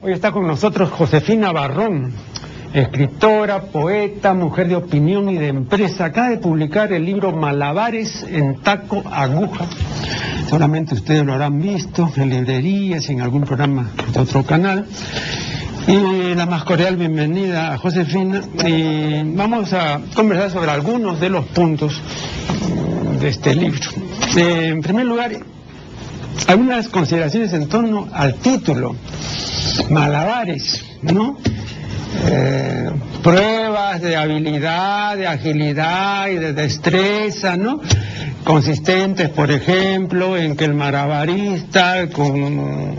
[0.00, 2.12] Hoy está con nosotros Josefina Barrón,
[2.72, 6.04] escritora, poeta, mujer de opinión y de empresa.
[6.04, 9.66] Acaba de publicar el libro Malabares en taco aguja.
[10.44, 14.86] Seguramente ustedes lo habrán visto en librerías en algún programa de otro canal.
[15.88, 18.40] Y la más cordial bienvenida a Josefina.
[18.64, 22.00] Y vamos a conversar sobre algunos de los puntos
[23.18, 23.90] de este libro.
[24.36, 25.32] Eh, en primer lugar,
[26.46, 28.94] algunas consideraciones en torno al título,
[29.90, 31.38] malabares, ¿no?
[32.26, 32.90] Eh,
[33.22, 37.80] pruebas de habilidad, de agilidad y de destreza, ¿no?
[38.44, 42.96] Consistentes, por ejemplo, en que el malabarista con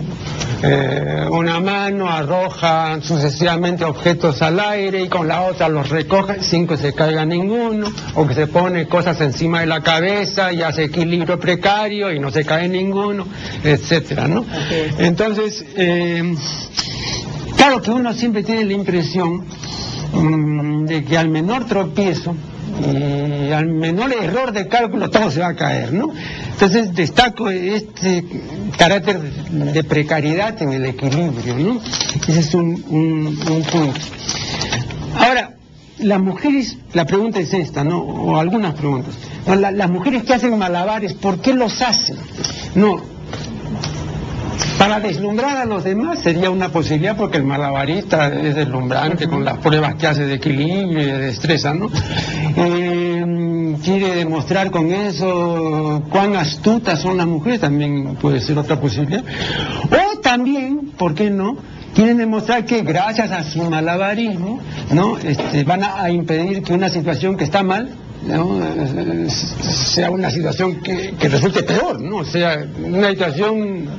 [0.62, 6.68] eh, una mano arroja sucesivamente objetos al aire y con la otra los recoge sin
[6.68, 10.86] que se caiga ninguno, o que se pone cosas encima de la cabeza y hace
[10.86, 13.26] equilibrio precario y no se cae ninguno,
[13.64, 14.46] etcétera, ¿no?
[14.98, 16.36] Entonces, eh,
[17.56, 19.46] claro que uno siempre tiene la impresión
[20.14, 22.36] mm, de que al menor tropiezo
[22.80, 26.12] y al menor error de cálculo todo se va a caer, ¿no?
[26.52, 28.24] Entonces destaco este
[28.78, 31.82] carácter de precariedad en el equilibrio, ¿no?
[32.28, 33.94] Ese es un, punto.
[35.18, 35.56] Ahora,
[36.00, 38.00] las mujeres, la pregunta es esta, ¿no?
[38.00, 39.14] O algunas preguntas.
[39.46, 42.18] las mujeres que hacen malabares, ¿por qué los hacen?
[42.76, 43.02] No,
[44.80, 49.58] para deslumbrar a los demás sería una posibilidad porque el malabarista es deslumbrante con las
[49.58, 51.90] pruebas que hace de equilibrio y de destreza, ¿no?
[52.56, 59.22] Eh, quiere demostrar con eso cuán astutas son las mujeres, también puede ser otra posibilidad.
[59.92, 61.58] O también, ¿por qué no?
[61.94, 64.62] Quieren demostrar que gracias a su malabarismo,
[64.94, 65.18] ¿no?
[65.18, 67.90] Este, van a, impedir que una situación que está mal,
[69.68, 72.18] sea una situación que, que resulte peor, ¿no?
[72.18, 73.90] O sea, una situación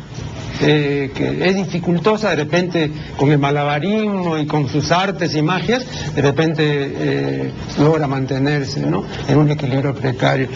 [0.62, 5.86] eh, que es dificultosa, de repente con el malabarismo y con sus artes y magias,
[6.14, 9.04] de repente eh, logra mantenerse ¿no?
[9.28, 10.48] en un equilibrio precario.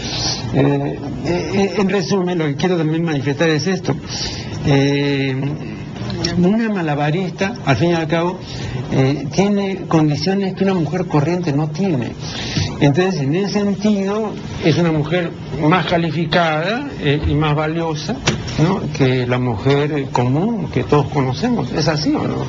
[0.54, 3.94] Eh, en resumen, lo que quiero también manifestar es esto.
[6.36, 8.38] Una malabarista, al fin y al cabo,
[9.32, 12.12] tiene condiciones que una mujer corriente no tiene.
[12.80, 14.32] Entonces, en ese sentido,
[14.64, 15.30] es una mujer
[15.68, 18.16] más calificada y más valiosa
[18.96, 21.70] que la mujer común que todos conocemos.
[21.72, 22.46] ¿Es así o no?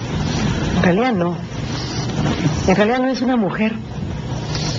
[0.78, 1.36] En realidad no.
[2.68, 3.74] En realidad no es una mujer,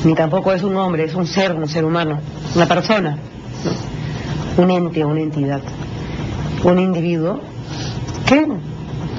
[0.04, 2.18] ni tampoco es un hombre, es un ser, un ser humano,
[2.54, 3.18] una persona,
[4.56, 5.60] un ente, una entidad,
[6.64, 7.40] un individuo
[8.26, 8.46] que,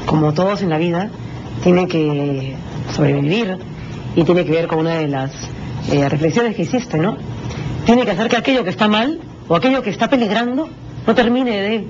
[0.08, 1.10] como todos en la vida,
[1.62, 2.56] tiene que
[2.96, 3.58] sobrevivir
[4.16, 5.32] y tiene que ver con una de las
[5.92, 7.18] eh, reflexiones que hiciste, ¿no?
[7.86, 10.70] Tiene que hacer que aquello que está mal o aquello que está peligrando
[11.06, 11.88] no termine de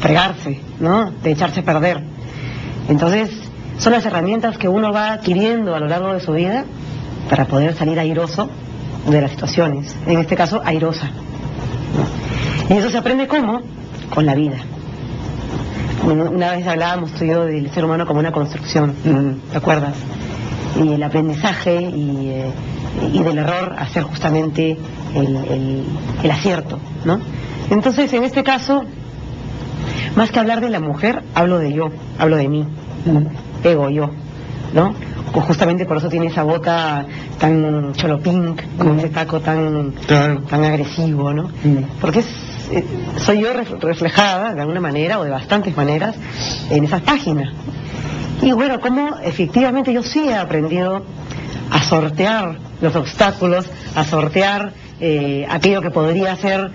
[0.00, 1.12] fregarse, ¿no?
[1.22, 2.02] De echarse a perder.
[2.88, 3.30] Entonces,
[3.78, 6.64] son las herramientas que uno va adquiriendo a lo largo de su vida
[7.28, 8.48] para poder salir airoso
[9.06, 11.10] de las situaciones, en este caso airosa.
[12.70, 13.60] Y eso se aprende cómo?
[14.10, 14.56] Con la vida.
[16.08, 18.94] Una vez hablábamos tú y yo del ser humano como una construcción,
[19.50, 19.94] ¿te acuerdas?
[20.82, 22.52] Y el aprendizaje y, eh,
[23.22, 24.78] del error hacer justamente
[25.14, 25.84] el,
[26.22, 27.20] el acierto, ¿no?
[27.70, 28.84] Entonces, en este caso,
[30.16, 32.64] más que hablar de la mujer, hablo de yo, hablo de mí,
[33.62, 34.10] ego yo,
[34.72, 34.94] ¿no?
[35.32, 37.04] justamente por eso tiene esa boca
[37.38, 41.50] tan cholopín, con ese taco tan, tan agresivo, ¿no?
[42.00, 42.24] Porque
[42.70, 42.84] eh,
[43.18, 46.14] soy yo reflejada de alguna manera o de bastantes maneras
[46.70, 47.52] en esas páginas.
[48.42, 51.04] Y bueno, como efectivamente yo sí he aprendido
[51.70, 56.70] a sortear los obstáculos, a sortear eh, aquello que podría ser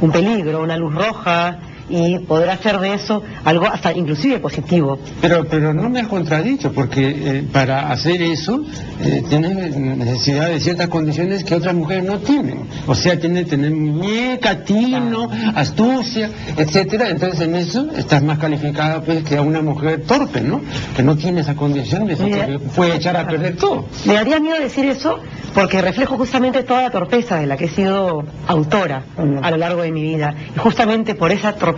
[0.00, 4.98] un peligro, una luz roja, y poder hacer de eso algo hasta inclusive positivo.
[5.20, 8.64] Pero, pero no me has contradicho, porque eh, para hacer eso
[9.02, 12.62] eh, tienes necesidad de ciertas condiciones que otras mujeres no tienen.
[12.86, 17.10] O sea, tiene que tener muñeca, tino, astucia, etcétera.
[17.10, 20.60] Entonces en eso estás más calificada pues que a una mujer torpe, ¿no?
[20.96, 23.86] Que no tiene esa condición, que puede echar a perder todo.
[24.04, 25.18] Me daría miedo decir eso
[25.54, 29.04] porque reflejo justamente toda la torpeza de la que he sido autora
[29.42, 30.34] a lo largo de mi vida.
[30.54, 31.75] Y justamente por esa torpeza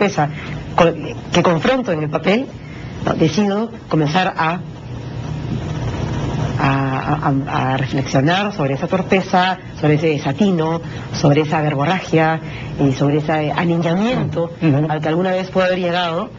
[1.33, 2.47] que confronto en el papel,
[3.19, 4.61] decido comenzar a,
[6.59, 10.81] a, reflexionar sobre esa torpeza, sobre ese desatino,
[11.12, 12.41] sobre esa verborragia
[12.81, 14.50] y sobre ese aniñamiento
[14.89, 16.31] al que alguna vez puedo haber llegado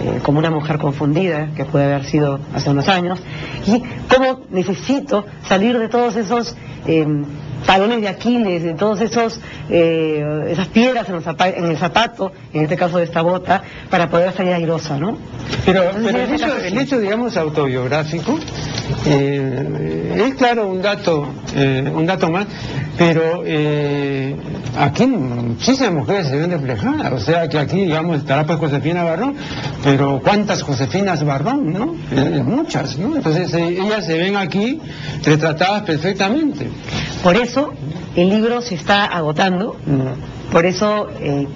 [0.00, 3.20] eh, como una mujer confundida, que puede haber sido hace unos años,
[3.64, 3.80] y
[4.14, 6.54] cómo necesito salir de todos esos
[6.86, 7.06] eh,
[7.66, 9.40] talones de Aquiles, de todos esos
[9.70, 14.52] eh, esas piedras en, el zapato, en este caso de esta bota, para poder salir
[14.52, 15.16] airosa, ¿no?
[15.64, 18.38] Pero, el, hecho, digamos, autobiográfico,
[19.06, 21.26] es claro un dato,
[21.56, 22.46] un dato más,
[22.98, 23.42] pero
[24.78, 29.34] aquí muchísimas mujeres se ven reflejadas, o sea que aquí, digamos, estará pues Josefina Barrón,
[29.82, 31.94] pero ¿cuántas Josefinas Barrón, no?
[32.10, 33.16] Eh, muchas, ¿no?
[33.16, 34.80] Entonces eh, ellas se ven aquí
[35.24, 36.68] retratadas perfectamente.
[37.22, 37.72] Por eso
[38.16, 39.76] el libro se está agotando,
[40.52, 41.46] por eso eh,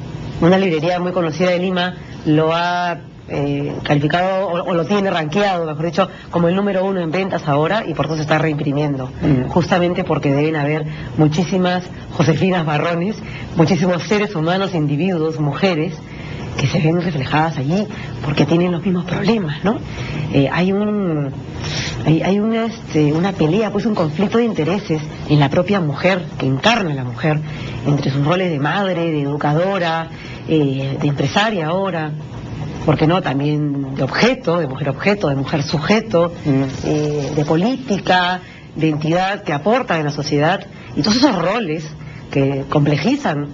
[0.40, 1.96] una librería muy conocida de Lima
[2.26, 2.98] lo ha
[3.28, 7.84] eh, calificado o, lo tiene rankeado, mejor dicho, como el número uno en ventas ahora
[7.86, 9.10] y por eso se está reimprimiendo.
[9.20, 9.48] Mm.
[9.48, 10.86] Justamente porque deben haber
[11.16, 11.84] muchísimas
[12.16, 13.16] Josefinas Barrones,
[13.56, 15.94] muchísimos seres humanos, individuos, mujeres
[16.58, 17.86] que se ven reflejadas allí
[18.24, 19.78] porque tienen los mismos problemas, ¿no?
[20.32, 21.32] Eh, hay un
[22.06, 26.46] hay, una, este, una pelea, pues un conflicto de intereses en la propia mujer, que
[26.46, 27.38] encarna la mujer,
[27.86, 30.08] entre sus roles de madre, de educadora,
[30.48, 32.12] eh, de empresaria ahora,
[32.86, 33.20] porque no?
[33.20, 36.62] También de objeto, de mujer objeto, de mujer sujeto, mm.
[36.84, 38.40] eh, de política,
[38.74, 40.66] de entidad que aporta en la sociedad,
[40.96, 41.84] y todos esos roles
[42.30, 43.48] que complejizan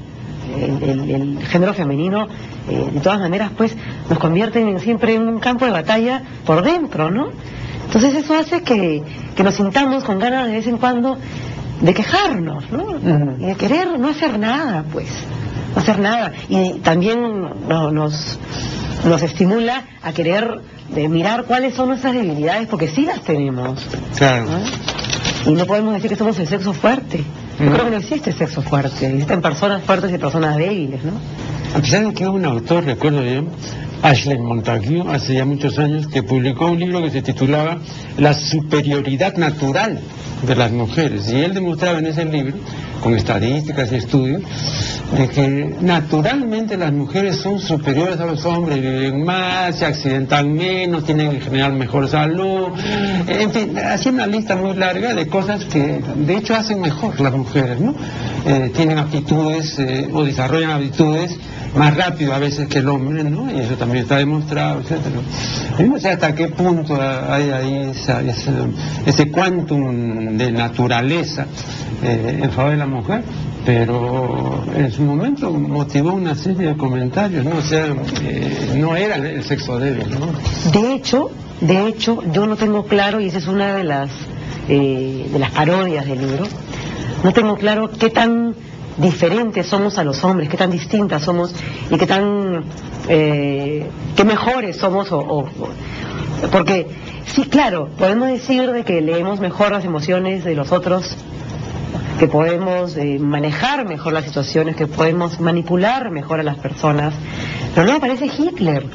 [0.54, 2.26] el, género femenino,
[2.68, 3.76] eh, de todas maneras, pues
[4.08, 7.28] nos convierten siempre en un campo de batalla por dentro, ¿no?
[7.86, 9.02] Entonces eso hace que,
[9.42, 11.18] nos sintamos con ganas de vez en cuando
[11.80, 12.96] de quejarnos, ¿no?
[13.38, 15.08] Y de querer no hacer nada, pues,
[15.74, 16.32] no hacer nada.
[16.48, 17.20] Y también
[17.68, 18.38] nos,
[19.04, 23.84] nos estimula a querer de mirar cuáles son nuestras debilidades, porque sí las tenemos.
[24.16, 24.46] Claro.
[25.46, 27.22] Y no podemos decir que somos el sexo fuerte.
[27.58, 31.12] Yo creo que no existe sexo fuerte, existen personas fuertes y personas débiles, ¿no?
[31.76, 33.48] A pesar de que un autor, recuerdo bien,
[34.02, 37.78] Ashley Montague, hace ya muchos años, que publicó un libro que se titulaba
[38.18, 40.00] La superioridad natural
[40.46, 41.30] de las mujeres.
[41.30, 42.56] Y él demostraba en ese libro,
[43.02, 44.42] con estadísticas y estudios,
[45.34, 51.32] que naturalmente las mujeres son superiores a los hombres, viven más, se accidentan menos, tienen
[51.32, 52.68] en general mejor salud,
[53.26, 57.34] en fin, así una lista muy larga de cosas que de hecho hacen mejor las
[57.34, 57.94] mujeres, ¿no?
[58.46, 61.38] Eh, tienen aptitudes eh, o desarrollan aptitudes
[61.76, 63.50] más rápido a veces que el hombre, ¿no?
[63.50, 65.16] Y eso también está demostrado, etcétera.
[65.86, 67.92] no sé hasta qué punto hay ahí
[69.06, 71.46] ese quantum de naturaleza
[72.02, 73.22] eh, en favor de la mujer,
[73.64, 77.56] pero en su momento motivó una serie de comentarios, ¿no?
[77.56, 77.86] O sea,
[78.22, 80.70] eh, no era el sexo débil, ¿no?
[80.70, 81.30] De hecho,
[81.60, 84.10] de hecho, yo no tengo claro, y esa es una de las,
[84.68, 86.46] eh, de las parodias del libro,
[87.22, 88.54] no tengo claro qué tan
[88.96, 91.54] diferentes somos a los hombres, qué tan distintas somos
[91.90, 92.64] y qué tan,
[93.08, 95.48] eh, qué mejores somos o,
[96.52, 96.88] porque
[97.26, 101.16] sí, claro, podemos decir de que leemos mejor las emociones de los otros,
[102.18, 107.14] que podemos eh, manejar mejor las situaciones, que podemos manipular mejor a las personas,
[107.74, 108.86] pero no aparece Hitler.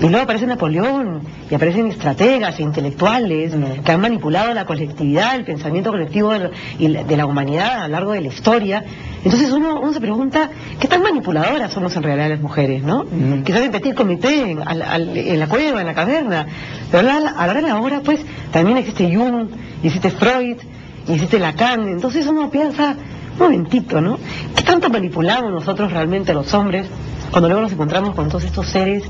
[0.00, 3.52] Y luego aparece Napoleón, y aparecen estrategas e intelectuales
[3.84, 8.22] que han manipulado la colectividad, el pensamiento colectivo de, la humanidad a lo largo de
[8.22, 8.84] la historia.
[9.24, 10.50] Entonces uno, se pregunta,
[10.80, 13.06] ¿qué tan manipuladoras somos en realidad las mujeres, no?
[13.44, 16.46] Quizás en petit comité, en, la cueva, en la caverna.
[16.90, 18.20] Pero a la, hora de la hora, pues,
[18.52, 19.48] también existe Jung,
[19.82, 20.56] y existe Freud,
[21.06, 21.88] y existe Lacan.
[21.88, 22.96] Entonces uno piensa,
[23.34, 24.18] un momentito, ¿no?
[24.56, 26.86] ¿Qué tanto manipulamos nosotros realmente los hombres
[27.30, 29.04] cuando luego nos encontramos con todos estos seres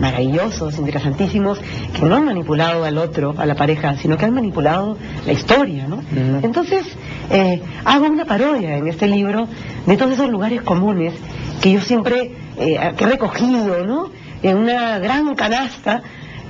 [0.00, 1.58] maravillosos, interesantísimos,
[1.94, 4.96] que no han manipulado al otro, a la pareja, sino que han manipulado
[5.26, 6.02] la historia, ¿no?
[6.42, 6.86] Entonces,
[7.30, 9.46] eh, hago una parodia en este libro
[9.86, 11.14] de todos esos lugares comunes
[11.60, 14.10] que yo siempre eh, he recogido, ¿no?
[14.42, 16.02] En una gran canasta,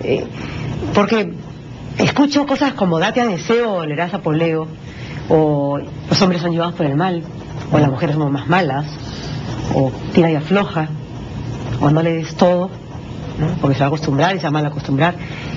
[0.03, 0.25] eh,
[0.95, 1.35] porque
[1.99, 4.69] escucho cosas como date a deseo o leerás a poleo,
[5.29, 7.23] o los hombres son llevados por el mal,
[7.73, 8.87] o las mujeres son más malas,
[9.75, 10.89] o tira y afloja,
[11.81, 12.71] o no le des todo,
[13.61, 15.15] porque se va a acostumbrar y se va a mal acostumbrar.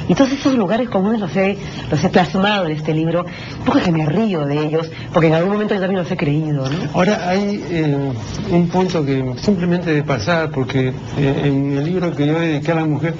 [0.07, 1.57] Y todos esos lugares comunes los he,
[1.89, 3.25] los he plasmado en este libro,
[3.65, 6.65] porque que me río de ellos, porque en algún momento yo también los he creído.
[6.93, 8.11] Ahora hay eh,
[8.51, 12.75] un punto que simplemente de pasar, porque eh, en el libro que yo dediqué a
[12.75, 13.15] la mujer,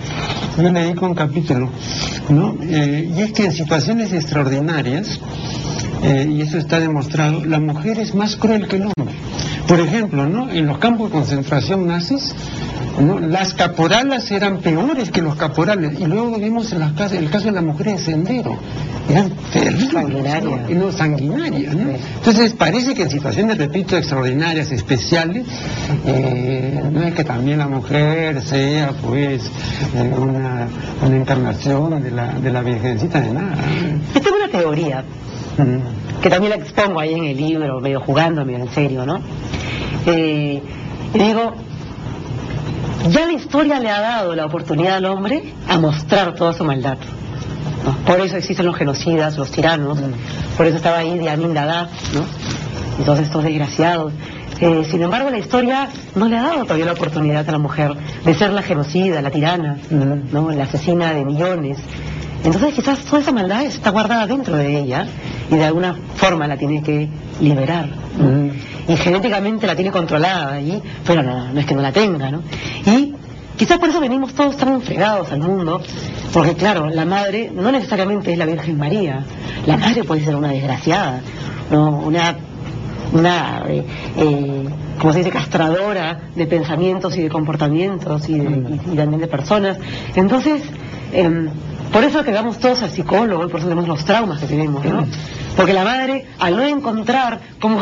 [0.57, 1.69] yo le dedico un capítulo,
[2.29, 2.55] ¿no?
[2.61, 5.19] Eh, y es que en situaciones extraordinarias,
[6.03, 9.15] y eso está demostrado, la mujer es más cruel que el hombre.
[9.67, 10.49] Por ejemplo, ¿no?
[10.49, 12.35] En los campos de concentración nazis,
[12.99, 13.19] ¿no?
[13.19, 15.99] Las caporalas eran peores que los caporales.
[15.99, 18.57] Y luego vimos en las casas, el caso de las mujeres de sendero.
[19.09, 19.91] Eran terribles.
[19.91, 20.69] Sanguinarias.
[20.69, 20.91] ¿no?
[20.91, 21.89] Sanguinarias, ¿no?
[22.17, 25.45] Entonces parece que en situaciones, repito, extraordinarias, especiales,
[26.05, 29.43] eh, no es que también la mujer sea pues
[29.95, 30.67] eh, una,
[31.05, 33.55] una encarnación de la, de la Virgencita de nada.
[34.13, 35.03] Yo tengo una teoría,
[35.57, 36.21] Mm.
[36.21, 39.19] que también la expongo ahí en el libro, medio jugando, medio en serio, ¿no?
[40.05, 40.61] Eh,
[41.13, 41.53] digo,
[43.09, 46.97] ya la historia le ha dado la oportunidad al hombre a mostrar toda su maldad.
[47.85, 47.97] ¿no?
[48.05, 49.99] Por eso existen los genocidas, los tiranos,
[50.55, 52.23] por eso estaba ahí de Amin Dada, ¿no?
[52.99, 54.13] Y todos estos desgraciados.
[54.59, 57.93] Eh, sin embargo, la historia no le ha dado todavía la oportunidad a la mujer
[58.23, 60.51] de ser la genocida, la tirana, ¿no?
[60.51, 61.79] la asesina de millones.
[62.43, 65.07] Entonces quizás toda esa maldad está guardada dentro de ella
[65.49, 67.09] y de alguna forma la tiene que
[67.41, 68.02] liberar.
[68.87, 72.41] Y genéticamente la tiene controlada allí, pero no, no es que no la tenga, ¿no?
[72.85, 73.13] Y
[73.57, 75.81] quizás por eso venimos todos tan fregados al mundo,
[76.33, 79.23] porque claro, la madre no necesariamente es la Virgen María,
[79.65, 81.21] la madre puede ser una desgraciada,
[81.71, 81.89] ¿no?
[81.99, 82.35] una
[83.13, 83.85] una, eh,
[84.17, 84.65] eh,
[84.99, 89.77] como se dice, castradora de pensamientos y de comportamientos y, de- también de personas.
[90.15, 90.63] Entonces,
[91.13, 91.47] em,
[91.93, 94.83] por eso que vamos todos al psicólogo y por eso tenemos los traumas que tenemos,
[94.83, 95.05] ¿no?
[95.55, 97.79] Porque la madre, al no encontrar cómo,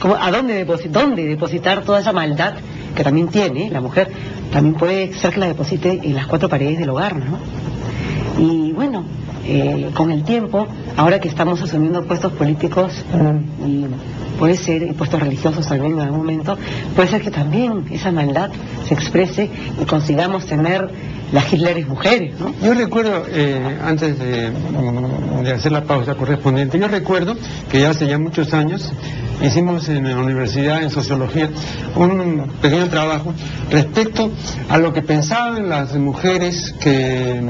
[0.00, 2.54] cómo- a dónde, deposi- dónde depositar toda esa maldad
[2.96, 4.10] que también tiene la mujer,
[4.52, 7.38] también puede ser que la deposite en las cuatro paredes del hogar, ¿no?
[8.38, 9.04] Y bueno,
[9.44, 10.66] eh, con el tiempo,
[10.96, 13.04] ahora que estamos asumiendo puestos políticos
[13.64, 13.86] y
[14.42, 16.58] puede ser, y puestos religiosos también en algún momento,
[16.96, 18.50] puede ser que también esa maldad
[18.88, 19.48] se exprese
[19.80, 20.90] y consigamos tener
[21.32, 22.52] las Hitleres mujeres, ¿no?
[22.60, 24.50] Yo recuerdo, eh, antes de,
[25.44, 27.36] de hacer la pausa correspondiente, yo recuerdo
[27.70, 28.92] que ya hace ya muchos años
[29.42, 31.50] hicimos en la universidad, en sociología,
[31.96, 33.34] un pequeño trabajo
[33.70, 34.30] respecto
[34.68, 37.40] a lo que pensaban las mujeres que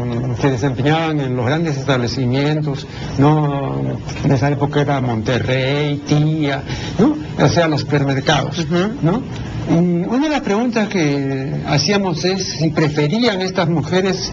[0.41, 2.87] se desempeñaban en los grandes establecimientos,
[3.19, 3.99] ¿no?
[4.25, 6.63] En esa época era Monterrey, Tía,
[6.99, 7.17] ¿no?
[7.45, 8.67] O sea, los supermercados.
[9.03, 9.23] ¿no?
[9.69, 14.33] Una de las preguntas que hacíamos es si preferían estas mujeres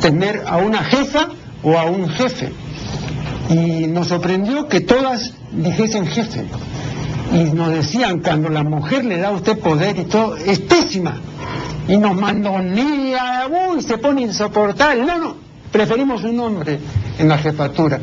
[0.00, 1.28] tener a una jefa
[1.62, 2.52] o a un jefe.
[3.50, 6.44] Y nos sorprendió que todas dijesen jefe.
[7.32, 11.20] Y nos decían, cuando la mujer le da a usted poder y todo, es pésima.
[11.88, 15.04] Y nos mandonea, uy, se pone insoportable.
[15.04, 15.36] No, no,
[15.72, 16.78] preferimos un hombre
[17.22, 18.00] en la jefatura.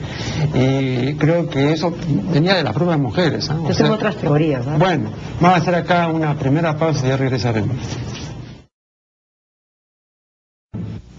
[0.53, 1.93] Y creo que eso
[2.31, 3.45] venía de las propias mujeres.
[3.45, 4.77] sea, tengo otras teorías, ¿no?
[4.79, 5.09] bueno,
[5.39, 7.75] vamos a hacer acá una primera pausa y ya regresaremos.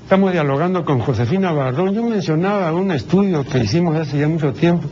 [0.02, 1.95] Estamos dialogando con Josefina Barrón.
[1.95, 4.88] Yo mencionaba un estudio que hicimos hace ya mucho tiempo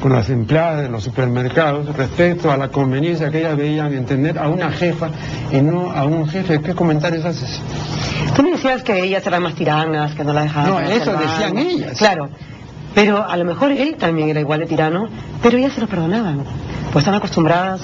[0.00, 4.38] con las empleadas de los supermercados respecto a la conveniencia que ellas veían en tener
[4.38, 5.10] a una jefa
[5.52, 6.60] y no a un jefe.
[6.60, 7.60] ¿Qué comentarios haces?
[8.34, 10.70] Tú me decías que ellas eran más tiranas, que no la dejaban.
[10.70, 11.98] No, eso decían ellas.
[11.98, 12.30] Claro.
[12.94, 15.08] Pero a lo mejor él también era igual de tirano,
[15.42, 16.44] pero ellas se lo perdonaban.
[16.92, 17.80] Pues están acostumbradas,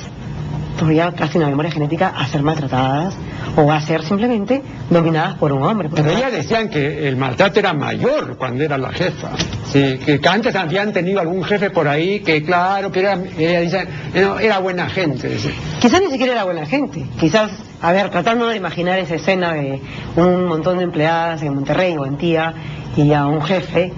[0.92, 3.16] ya casi en la memoria genética, a ser maltratadas
[3.56, 5.88] o a ser simplemente dominadas por un hombre.
[5.92, 9.30] Pero ellas decían que el maltrato era mayor cuando era la jefa.
[9.72, 13.88] Sí, que antes habían tenido algún jefe por ahí que, claro, que era, ella dice,
[14.14, 15.28] no, era buena gente.
[15.28, 15.52] dice.
[15.80, 17.04] Quizás ni siquiera era buena gente.
[17.18, 17.50] Quizás,
[17.82, 19.80] a ver, tratando de imaginar esa escena de
[20.16, 22.54] un montón de empleadas en Monterrey o en Tía
[22.96, 23.92] y a un jefe,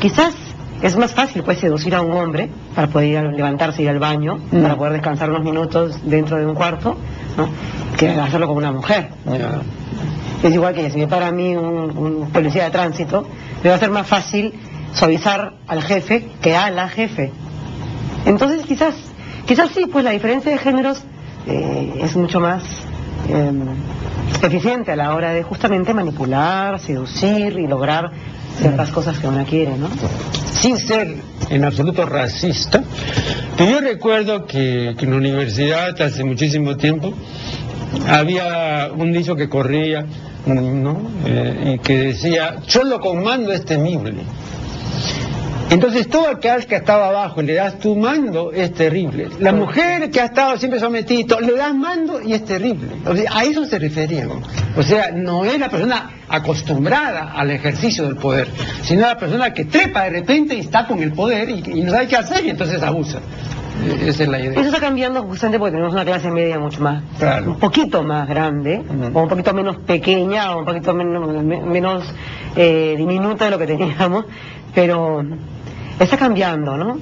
[0.00, 0.34] quizás
[0.82, 3.98] es más fácil pues seducir a un hombre para poder ir a levantarse, ir al
[3.98, 4.62] baño, Mm.
[4.62, 6.96] para poder descansar unos minutos dentro de un cuarto,
[7.36, 7.48] ¿no?
[7.96, 9.10] que hacerlo con una mujer.
[10.42, 13.26] Es igual que si me para mí un, un policía de tránsito,
[13.62, 14.54] me va a ser más fácil
[14.94, 17.30] suavizar al jefe que a la jefe.
[18.24, 18.94] Entonces quizás,
[19.46, 21.02] quizás sí, pues la diferencia de géneros
[21.46, 22.62] eh, es mucho más
[23.28, 23.52] eh,
[24.42, 28.10] eficiente a la hora de justamente manipular, seducir y lograr
[28.58, 29.88] ciertas cosas que uno quiere, ¿no?
[30.60, 31.16] sin ser
[31.48, 32.82] en absoluto racista,
[33.56, 37.14] pero yo recuerdo que, en la universidad hace muchísimo tiempo
[38.06, 40.04] había un dicho que corría,
[40.46, 41.00] ¿no?
[41.24, 44.22] Eh, y que decía, solo con mando es temible.
[45.70, 49.28] Entonces todo aquel que estaba abajo le das tu mando es terrible.
[49.38, 52.88] La mujer que ha estado siempre sometida, le das mando y es terrible.
[53.06, 54.30] O sea, a eso se referían.
[54.76, 58.48] O sea, no es la persona acostumbrada al ejercicio del poder,
[58.82, 61.92] sino la persona que trepa de repente y está con el poder y, y no
[61.92, 63.18] sabe qué hacer y entonces abusa.
[63.86, 64.52] Eh, Esa es la idea.
[64.60, 67.52] Eso está cambiando justamente porque tenemos una clase media mucho más, Claro.
[67.52, 68.82] un poquito más grande,
[69.14, 72.04] o un poquito menos pequeña, o un poquito menos, me- menos
[72.56, 74.24] eh, diminuta de lo que teníamos,
[74.74, 75.24] pero
[76.04, 76.98] está cambiando, ¿no?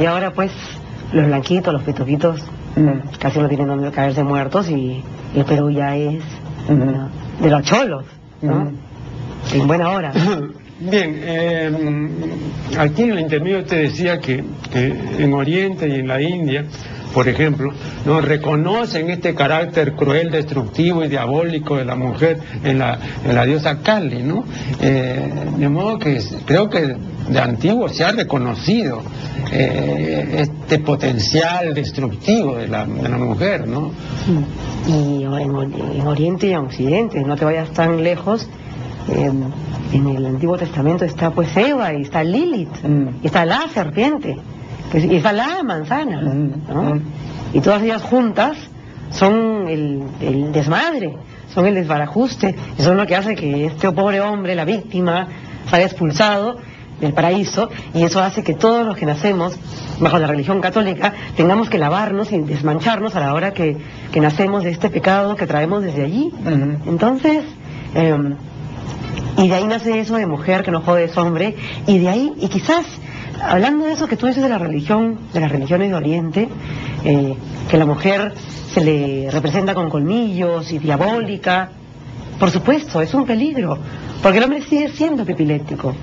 [0.00, 0.52] Y ahora pues
[1.12, 2.40] los blanquitos, los pituquitos,
[2.76, 3.00] Ujú.
[3.18, 5.02] casi no tienen donde caerse muertos y
[5.34, 6.22] el Perú ya es
[7.40, 8.04] de los cholos,
[8.42, 8.72] ¿no?
[9.52, 10.12] En buena hora.
[10.80, 11.70] Bien, eh,
[12.78, 14.42] aquí en el intermedio te decía que,
[15.18, 16.64] en Oriente y en la India
[17.12, 17.72] por ejemplo,
[18.06, 23.44] no reconocen este carácter cruel, destructivo y diabólico de la mujer en la, en la
[23.44, 24.44] diosa Kali, ¿no?
[24.80, 26.96] Eh, de modo que creo que
[27.28, 29.02] de antiguo se ha reconocido
[29.52, 33.90] eh, este potencial destructivo de la, de la mujer, ¿no?
[34.86, 38.48] Y en, en, Oriente y en Occidente, no te vayas tan lejos.
[39.08, 39.32] Eh,
[39.92, 43.08] en el Antiguo Testamento está pues Eva y está Lilith, mm.
[43.22, 44.36] y está la serpiente
[44.94, 47.00] y está la manzana, ¿no?
[47.52, 48.56] Y todas ellas juntas
[49.10, 51.16] son el, desmadre,
[51.52, 55.28] son el desbarajuste, y son lo que hace que este pobre hombre, la víctima,
[55.68, 56.58] salga expulsado
[57.00, 59.56] del paraíso, y eso hace que todos los que nacemos
[60.00, 63.76] bajo la religión católica tengamos que lavarnos y desmancharnos a la hora que,
[64.20, 66.32] nacemos de este pecado que traemos desde allí.
[66.86, 67.44] Entonces,
[67.94, 68.36] em,
[69.36, 71.56] y de ahí nace eso de mujer que no jode es hombre,
[71.86, 72.86] y de ahí, y quizás
[73.42, 76.48] hablando de eso que tú dices de la religión, de las religiones de Oriente,
[77.04, 77.34] eh,
[77.70, 78.34] que la mujer
[78.72, 81.70] se le representa con colmillos y diabólica,
[82.38, 83.78] por supuesto, es un peligro,
[84.22, 85.94] porque el hombre sigue siendo epiléptico.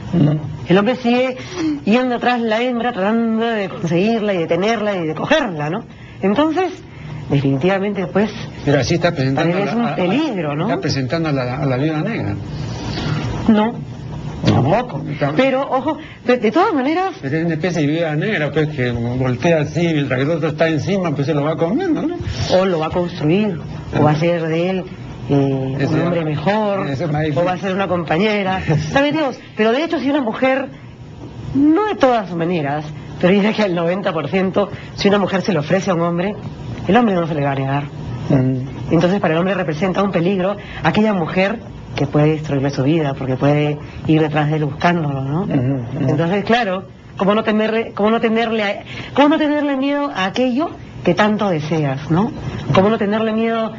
[0.68, 1.38] El hombre sigue
[1.86, 5.84] yendo atrás la hembra tratando de conseguirla y de tenerla y de cogerla, ¿no?
[6.22, 6.74] Entonces,
[7.30, 8.32] definitivamente, pues...
[8.66, 9.58] Pero así está presentando...
[9.58, 10.68] Es un peligro, ¿no?
[10.68, 12.36] Está presentando a la, a la viuda negra.
[13.48, 13.74] No,
[14.46, 15.02] Tampoco.
[15.36, 17.14] Pero, ojo, de, todas maneras...
[17.22, 20.50] Pero es una especie de vida negra, pues, que voltea así, mientras que el otro
[20.50, 22.16] está encima, pues se lo va comiendo, ¿no?
[22.54, 23.60] O lo va a construir,
[23.98, 24.84] o va a ser de él
[25.30, 26.88] eh, un hombre mejor,
[27.36, 28.62] o va a ser una compañera.
[28.92, 29.40] ¿Sabe Dios?
[29.56, 30.70] Pero de hecho, si una mujer,
[31.56, 32.86] no de todas maneras,
[33.20, 36.36] pero dice que al 90%, si una mujer se le ofrece a un hombre,
[36.88, 37.84] el hombre no se le va a negar.
[38.30, 38.92] Mm.
[38.92, 41.60] Entonces, para el hombre representa un peligro aquella mujer
[41.98, 45.48] que puede destruirle su vida, porque puede ir detrás de él buscándolo, ¿no?
[46.00, 46.84] Entonces, claro,
[47.18, 50.70] ¿cómo no tenerle, cómo no tenerle, cómo no tenerle miedo a aquello
[51.04, 52.32] que tanto deseas, ¿no?
[52.74, 53.74] ¿Cómo no tenerle miedo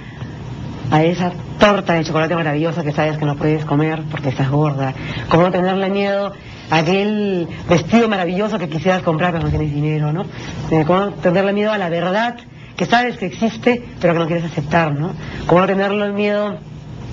[0.91, 4.93] a esa torta de chocolate maravillosa que sabes que no puedes comer porque estás gorda?
[5.29, 6.33] ¿Cómo no tenerle miedo
[6.71, 10.25] a aquel vestido maravilloso que quisieras comprar pero no tienes dinero, ¿no?
[10.73, 12.37] Eh, ¿Cómo no tenerle miedo a la verdad
[12.77, 15.13] que sabes que existe pero que no quieres aceptar, ¿no?
[15.47, 16.59] ¿Cómo no tenerle miedo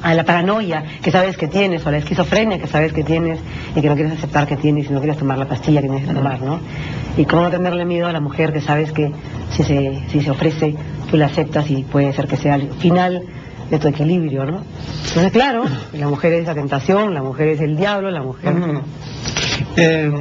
[0.05, 3.39] a la paranoia que sabes que tienes, o a la esquizofrenia que sabes que tienes
[3.75, 6.07] y que no quieres aceptar que tienes y no quieres tomar la pastilla que tienes
[6.07, 6.59] que tomar, ¿no?
[7.17, 9.11] Y cómo no tenerle miedo a la mujer que sabes que
[9.49, 10.75] si se, si se ofrece,
[11.09, 13.23] tú la aceptas y puede ser que sea el final
[13.71, 14.61] de tu equilibrio, ¿no?
[15.07, 18.53] Entonces, claro, la mujer es la tentación, la mujer es el diablo, la mujer...
[19.75, 20.11] Eh,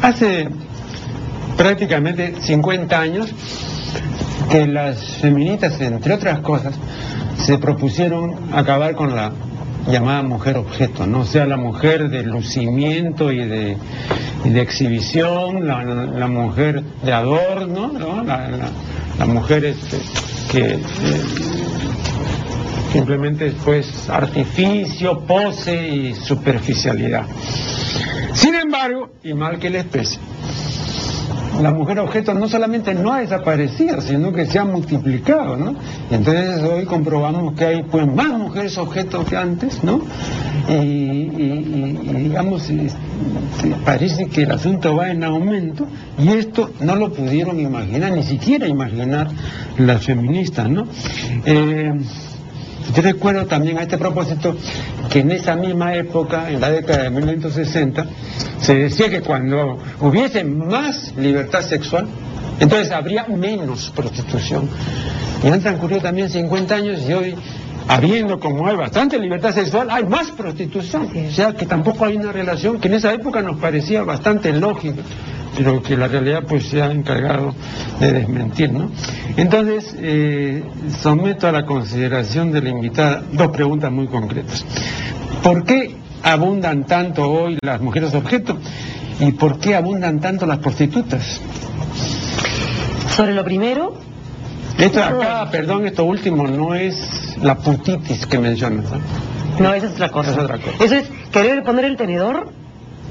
[0.00, 0.48] hace
[1.58, 3.30] prácticamente 50 años
[4.50, 6.74] que las feministas, entre otras cosas,
[7.36, 9.32] se propusieron acabar con la
[9.88, 11.20] llamada mujer objeto, ¿no?
[11.20, 13.76] O sea, la mujer de lucimiento y de,
[14.44, 18.22] exhibición, la, mujer de adorno, ¿no?
[18.24, 19.98] La, mujer este,
[20.50, 20.80] que eh,
[22.92, 27.26] simplemente es pues artificio, pose y superficialidad.
[28.34, 30.18] Sin embargo, y mal que les pese,
[31.60, 35.74] la mujer objeto no solamente no ha desaparecido, sino que se ha multiplicado, ¿no?
[36.10, 40.00] Y entonces hoy comprobamos que hay pues más mujeres objeto que antes, ¿no?
[40.68, 41.28] Y,
[42.24, 42.70] digamos,
[43.84, 45.86] parece que el asunto va en aumento
[46.18, 49.28] y esto no lo pudieron imaginar, ni siquiera imaginar
[49.78, 50.86] las feministas, ¿no?
[51.44, 51.92] Eh,
[52.94, 54.56] yo recuerdo también a este propósito
[55.10, 58.06] que en esa misma época, en la década de 1960,
[58.60, 62.06] se decía que cuando hubiese más libertad sexual,
[62.60, 64.68] entonces habría menos prostitución.
[65.44, 67.34] Y han transcurrido también 50 años y hoy,
[67.88, 71.10] habiendo como hay bastante libertad sexual, hay más prostitución.
[71.28, 75.02] O sea que tampoco hay una relación que en esa época nos parecía bastante lógica
[75.56, 77.54] pero que la realidad pues se ha encargado
[77.98, 78.90] de desmentir, ¿no?
[79.36, 80.62] Entonces, eh,
[81.00, 84.64] someto a la consideración de la invitada dos preguntas muy concretas.
[85.42, 88.58] ¿Por qué abundan tanto hoy las mujeres objeto
[89.20, 91.40] y por qué abundan tanto las prostitutas?
[93.14, 93.94] Sobre lo primero...
[94.78, 98.84] Esto acá, perdón, esto último no es la putitis que mencionas.
[98.90, 98.98] ¿no?
[99.58, 100.32] No, esa es otra cosa.
[100.32, 100.84] Es otra cosa.
[100.84, 102.52] Eso es querer poner el tenedor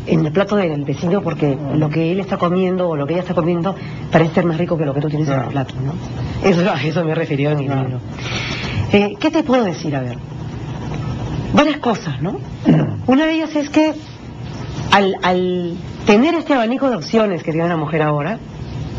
[0.07, 3.21] en el plato del vecino porque lo que él está comiendo o lo que ella
[3.21, 3.75] está comiendo
[4.11, 5.93] parece ser más rico que lo que tú tienes en el plato, ¿no?
[6.47, 7.99] Eso, a eso me refirió en mi libro.
[8.91, 9.95] Eh, ¿Qué te puedo decir?
[9.95, 10.17] A ver,
[11.53, 12.37] varias cosas, ¿no?
[13.07, 13.93] Una de ellas es que
[14.91, 15.73] al, al
[16.05, 18.37] tener este abanico de opciones que tiene una mujer ahora,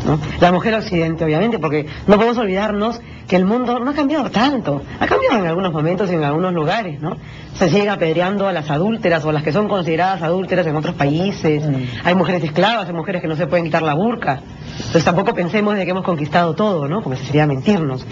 [0.07, 0.19] ¿no?
[0.39, 4.81] La mujer occidente, obviamente, porque no podemos olvidarnos que el mundo no ha cambiado tanto.
[4.99, 7.17] Ha cambiado en algunos momentos y en algunos lugares, ¿no?
[7.55, 10.95] Se sigue apedreando a las adúlteras o a las que son consideradas adúlteras en otros
[10.95, 11.63] países.
[11.67, 12.05] Mm.
[12.05, 14.39] Hay mujeres esclavas, hay mujeres que no se pueden quitar la burka.
[14.77, 17.01] Entonces tampoco pensemos de que hemos conquistado todo, ¿no?
[17.01, 18.05] Porque sería mentirnos.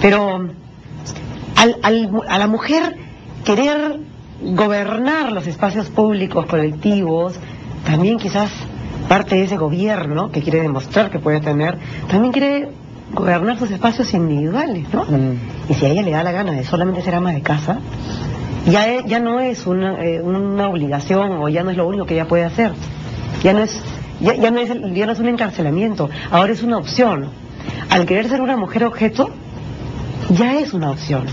[0.00, 0.48] Pero
[1.56, 2.96] al- al- a la mujer
[3.44, 3.98] querer
[4.42, 7.34] gobernar los espacios públicos, colectivos,
[7.84, 8.50] también quizás
[9.10, 11.76] parte de ese gobierno que quiere demostrar que puede tener,
[12.08, 12.68] también quiere
[13.12, 15.02] gobernar sus espacios individuales, ¿no?
[15.04, 15.34] Mm.
[15.68, 17.80] Y si a ella le da la gana de solamente ser ama de casa,
[18.66, 22.06] ya, e- ya no es una, eh, una obligación o ya no es lo único
[22.06, 22.70] que ella puede hacer.
[23.42, 23.82] Ya no es,
[24.20, 27.30] ya, ya no es, el- ya no es un encarcelamiento, ahora es una opción.
[27.90, 29.30] Al querer ser una mujer objeto,
[30.28, 31.24] ya es una opción.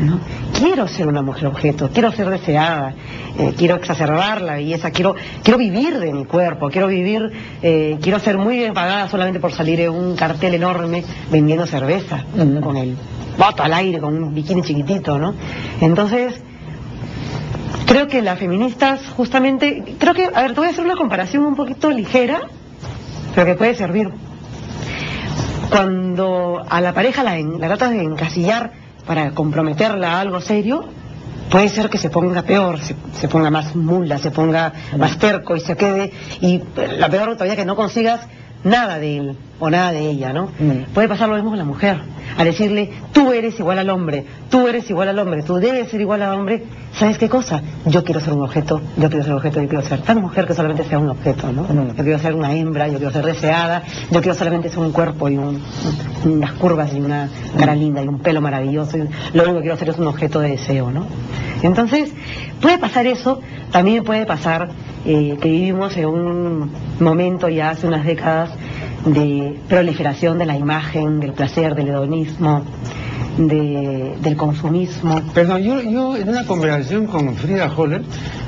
[0.00, 0.18] ¿No?
[0.58, 2.94] Quiero ser una mujer objeto, quiero ser deseada,
[3.38, 7.30] eh, quiero exacerbar la belleza, quiero, quiero vivir de mi cuerpo, quiero vivir,
[7.62, 12.24] eh, quiero ser muy bien pagada solamente por salir en un cartel enorme vendiendo cerveza,
[12.62, 12.96] con el
[13.38, 15.34] voto al aire, con un bikini chiquitito, ¿no?
[15.80, 16.40] Entonces,
[17.86, 21.44] creo que las feministas justamente, creo que, a ver, te voy a hacer una comparación
[21.44, 22.40] un poquito ligera,
[23.34, 24.10] pero que puede servir
[25.70, 28.72] cuando a la pareja la, en- la tratas de encasillar
[29.10, 30.84] para comprometerla a algo serio,
[31.50, 35.56] puede ser que se ponga peor, se, se ponga más mula, se ponga más terco
[35.56, 36.62] y se quede, y
[36.96, 38.20] la peor todavía que no consigas
[38.62, 40.46] nada de él o nada de ella, ¿no?
[40.58, 40.92] Mm.
[40.92, 41.98] Puede pasar lo mismo con la mujer,
[42.36, 46.00] a decirle, tú eres igual al hombre, tú eres igual al hombre, tú debes ser
[46.00, 47.62] igual al hombre, ¿sabes qué cosa?
[47.86, 50.46] Yo quiero ser un objeto, yo quiero ser un objeto, yo quiero ser tan mujer
[50.46, 51.62] que solamente sea un objeto, ¿no?
[51.64, 51.96] Mm.
[51.96, 55.28] Yo quiero ser una hembra, yo quiero ser deseada, yo quiero solamente ser un cuerpo
[55.28, 55.60] y un-
[56.24, 59.02] unas curvas y una cara linda y un pelo maravilloso, y
[59.34, 61.06] lo único que quiero hacer es un objeto de deseo, ¿no?
[61.62, 62.12] Entonces,
[62.62, 64.68] puede pasar eso, también puede pasar
[65.06, 66.70] eh, que vivimos en un
[67.00, 68.50] momento ya hace unas décadas
[69.04, 72.64] de proliferación de la imagen, del placer, del hedonismo,
[73.38, 75.22] de- del consumismo.
[75.32, 78.02] Perdón, yo, yo en una conversación con Frida Holler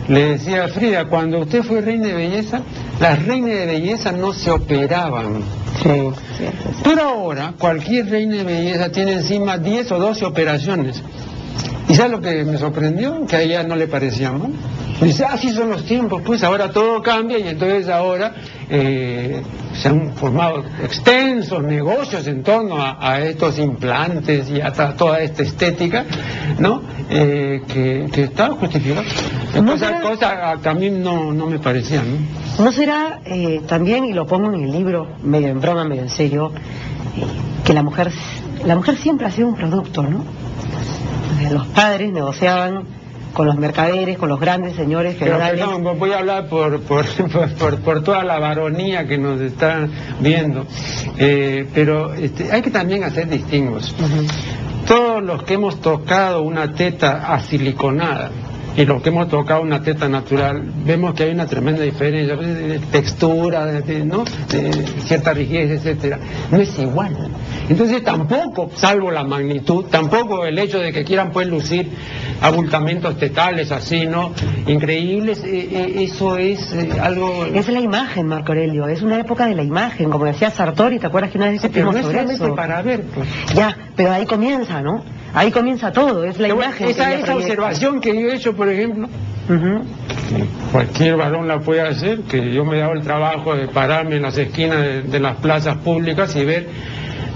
[0.09, 2.61] le decía, Frida, cuando usted fue reina de belleza,
[3.01, 5.37] las reinas de belleza no se operaban.
[5.83, 6.11] Sí.
[6.85, 11.03] Pero ahora cualquier reina de belleza tiene encima 10 o 12 operaciones.
[11.88, 13.25] ¿Y sabe lo que me sorprendió?
[13.27, 14.53] Que a ella no le parecía mal.
[15.01, 18.35] Dice, así son los tiempos, pues ahora todo cambia y entonces ahora
[18.69, 19.43] eh,
[19.75, 25.43] se han formado extensos negocios en torno a, a estos implantes y a toda esta
[25.43, 26.05] estética,
[26.59, 26.83] ¿no?
[27.11, 29.03] Eh, que, que está justificado.
[29.63, 32.05] No será- cosas a, que a mí no, no me parecían,
[32.59, 32.65] ¿no?
[32.65, 36.11] ¿No será eh, también, y lo pongo en el libro, medio en broma, medio en
[36.11, 36.53] serio,
[37.17, 37.25] eh,
[37.65, 38.11] que la mujer,
[38.67, 40.25] la mujer siempre ha sido un producto, ¿no?
[41.51, 42.85] Los padres negociaban
[43.33, 45.61] con los mercaderes, con los grandes señores Pero feudales.
[45.61, 47.05] perdón, voy a hablar por, por,
[47.85, 49.88] por, toda la varonía que nos está
[50.21, 50.66] viendo.
[51.18, 53.95] Eh, pero este, hay que también hacer distingos.
[54.87, 58.31] Todos los que hemos tocado una teta asiliconada
[58.77, 62.55] y los que hemos tocado una teta natural, vemos que hay una tremenda diferencia pues,
[62.55, 64.25] de textura, de, ¿no?
[64.49, 64.73] de
[65.05, 66.19] cierta rigidez, etcétera.
[66.51, 67.17] No es igual.
[67.69, 71.91] Entonces tampoco, salvo la magnitud, tampoco el hecho de que quieran pues lucir
[72.41, 74.33] abultamientos tetales así, ¿no?
[74.67, 77.45] Increíbles, eh, eh, eso es eh, algo...
[77.45, 81.07] Es la imagen, Marco Aurelio, es una época de la imagen, como decía Sartori, ¿te
[81.07, 82.55] acuerdas que una vez pero discutimos no es sobre solamente eso?
[82.55, 83.29] para ver, pues.
[83.55, 85.05] Ya, pero ahí comienza, ¿no?
[85.35, 86.88] Ahí comienza todo, es la Pero imagen.
[86.88, 89.09] esa, que esa observación que yo he hecho, por ejemplo,
[90.71, 94.23] cualquier varón la puede hacer, que yo me he dado el trabajo de pararme en
[94.23, 96.68] las esquinas de, de las plazas públicas y ver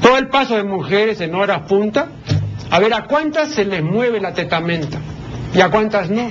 [0.03, 2.09] todo el paso de mujeres en horas punta,
[2.71, 4.99] a ver a cuántas se les mueve la tetamenta
[5.55, 6.31] y a cuántas no.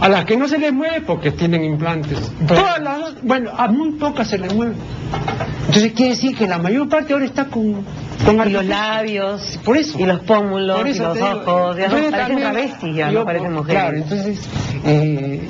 [0.00, 2.32] A las que no se les mueve porque tienen implantes.
[2.48, 4.72] Todas las, bueno, a muy pocas se les mueve.
[5.66, 7.84] Entonces quiere decir que la mayor parte ahora está con,
[8.24, 9.98] con Y los labios, Por eso.
[9.98, 13.52] y los pómulos, Por y los digo, ojos, ya no parecen travestis, ya no parecen
[13.52, 13.80] mujeres.
[13.82, 14.38] Claro, entonces,
[14.84, 15.40] eh,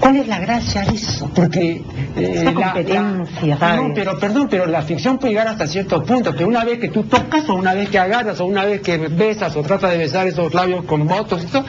[0.00, 1.30] ¿cuál es la gracia de eso?
[1.34, 1.82] Porque...
[2.16, 3.76] eh, la- competencia, la-.
[3.76, 6.88] No, pero perdón, pero la ficción puede llegar hasta cierto punto, que una vez que
[6.88, 9.98] tú tocas, o una vez que agarras, o una vez que besas, o tratas de
[9.98, 11.64] besar esos labios con votos, esto,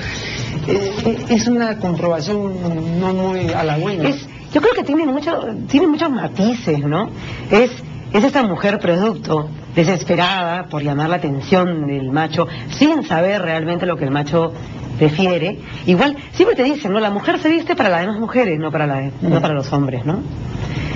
[0.67, 4.09] eh, es una comprobación no muy halagüeña.
[4.09, 5.31] Es, yo creo que tiene, mucho,
[5.69, 7.09] tiene muchos matices, ¿no?
[7.49, 7.71] Es,
[8.13, 12.47] es esta mujer producto, desesperada por llamar la atención del macho,
[12.77, 14.53] sin saber realmente lo que el macho
[14.97, 15.59] prefiere.
[15.85, 16.99] Igual, siempre te dicen, ¿no?
[16.99, 20.19] La mujer se viste para las demás mujeres, no para, los hombres, ¿no?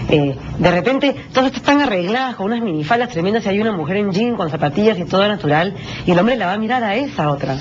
[0.10, 4.12] Eh, de repente, todas están arregladas con unas minifaldas tremendas y hay una mujer en
[4.12, 5.74] jean con zapatillas y todo natural,
[6.06, 7.56] y el hombre la va a mirar a esa otra,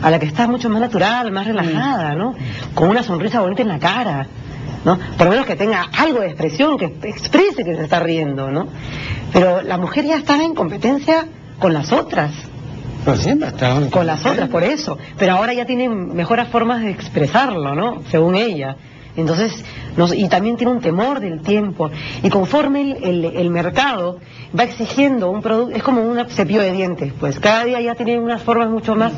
[0.00, 2.34] a la que está mucho más natural, más relajada, ¿no?
[2.74, 4.26] Con una sonrisa bonita en la cara.
[4.84, 4.98] ¿No?
[5.16, 8.68] Por lo menos que tenga algo de expresión, que exprese que se está riendo, ¿no?
[9.32, 11.26] Pero la mujer ya está en competencia
[11.58, 12.32] con las otras.
[13.04, 13.48] Pues siempre
[13.90, 14.98] Con las otras, por eso.
[15.18, 18.02] Pero ahora ya tiene mejores formas de expresarlo, ¿no?
[18.10, 18.76] Según ella.
[19.16, 19.64] Entonces,
[20.14, 21.90] y también tiene un temor del tiempo.
[22.22, 24.18] Y conforme el, mercado
[24.58, 28.18] va exigiendo un producto, es como un cepillo de dientes, pues cada día ya tiene
[28.18, 29.12] unas formas mucho más,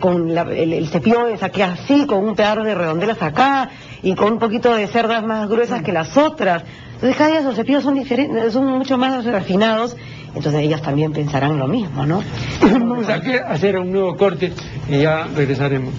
[0.00, 3.70] con el, cepillo es aquí así, con un pedazo de redondelas acá,
[4.06, 6.62] y con un poquito de cerdas más gruesas que las otras.
[6.94, 9.96] Entonces cada día esos cepillos son diferentes, son mucho más refinados,
[10.28, 12.22] entonces ellas también pensarán lo mismo, ¿no?
[12.62, 13.16] Vamos a
[13.50, 14.52] hacer un nuevo corte
[14.88, 15.92] y ya regresaremos.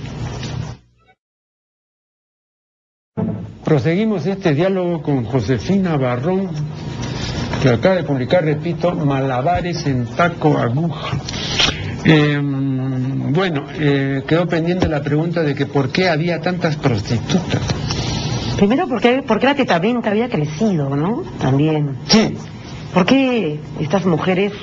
[3.66, 6.50] Proseguimos este diálogo con Josefina Barrón,
[7.62, 11.18] que acaba de publicar, repito, Malabares en taco aguja.
[12.06, 12.87] Em,
[13.38, 17.62] bueno, eh, quedó pendiente la pregunta de que por qué había tantas prostitutas.
[18.58, 21.22] Primero, porque, la tetamenta había crecido, ¿no?
[21.40, 21.98] También.
[22.08, 22.34] Sí.
[22.96, 24.54] ¿Por qué estas mujeres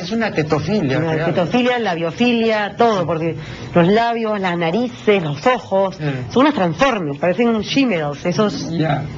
[0.00, 0.98] es una tetofilia.
[0.98, 3.36] La tetofilia, la biofilia, todo, porque
[3.74, 5.98] los labios, las narices, los ojos,
[6.30, 8.70] son unas transformes, parecen shimmels, esos,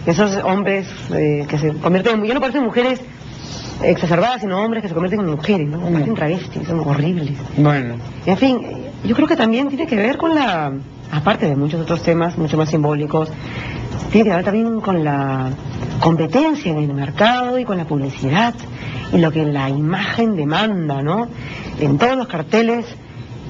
[0.07, 3.01] esos hombres eh, que se convierten en, ya no parecen mujeres
[3.83, 5.81] exacerbadas, sino hombres que se convierten en mujeres, ¿no?
[5.81, 7.33] Parecen travestis, son horribles.
[7.57, 7.97] Bueno.
[8.27, 8.61] En fin,
[9.05, 10.73] yo creo que también tiene que ver con la,
[11.13, 13.31] aparte de muchos otros temas, mucho más simbólicos,
[14.11, 15.51] tiene que ver también con la
[16.01, 18.55] competencia en el mercado y con la publicidad
[19.13, 21.29] y lo que la imagen demanda, ¿no?
[21.81, 22.87] En todos los carteles,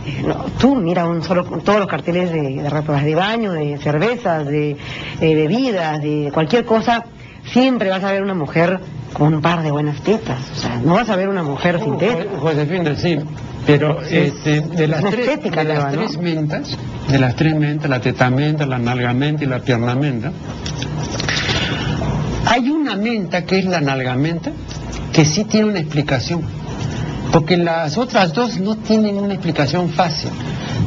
[0.06, 0.24] eh,
[0.58, 4.76] tú mira un solo, todos los carteles de, de de baño, de cervezas, de,
[5.20, 7.04] bebidas, de cualquier cosa,
[7.46, 8.80] siempre vas a ver una mujer
[9.14, 11.96] con un par de buenas tetas, o sea, no vas a ver una mujer sin
[11.96, 12.27] tetas.
[12.38, 13.18] Josefina, sí,
[13.64, 16.77] pero este, de las, tres, de las tres mentas,
[17.09, 20.33] de las tres mentas, la tetamenta, la nalgamenta y la piernamenta,
[22.46, 24.50] hay una menta que es la nalgamenta,
[25.12, 26.42] que sí tiene una explicación,
[27.34, 30.30] porque las otras dos no tienen una explicación fácil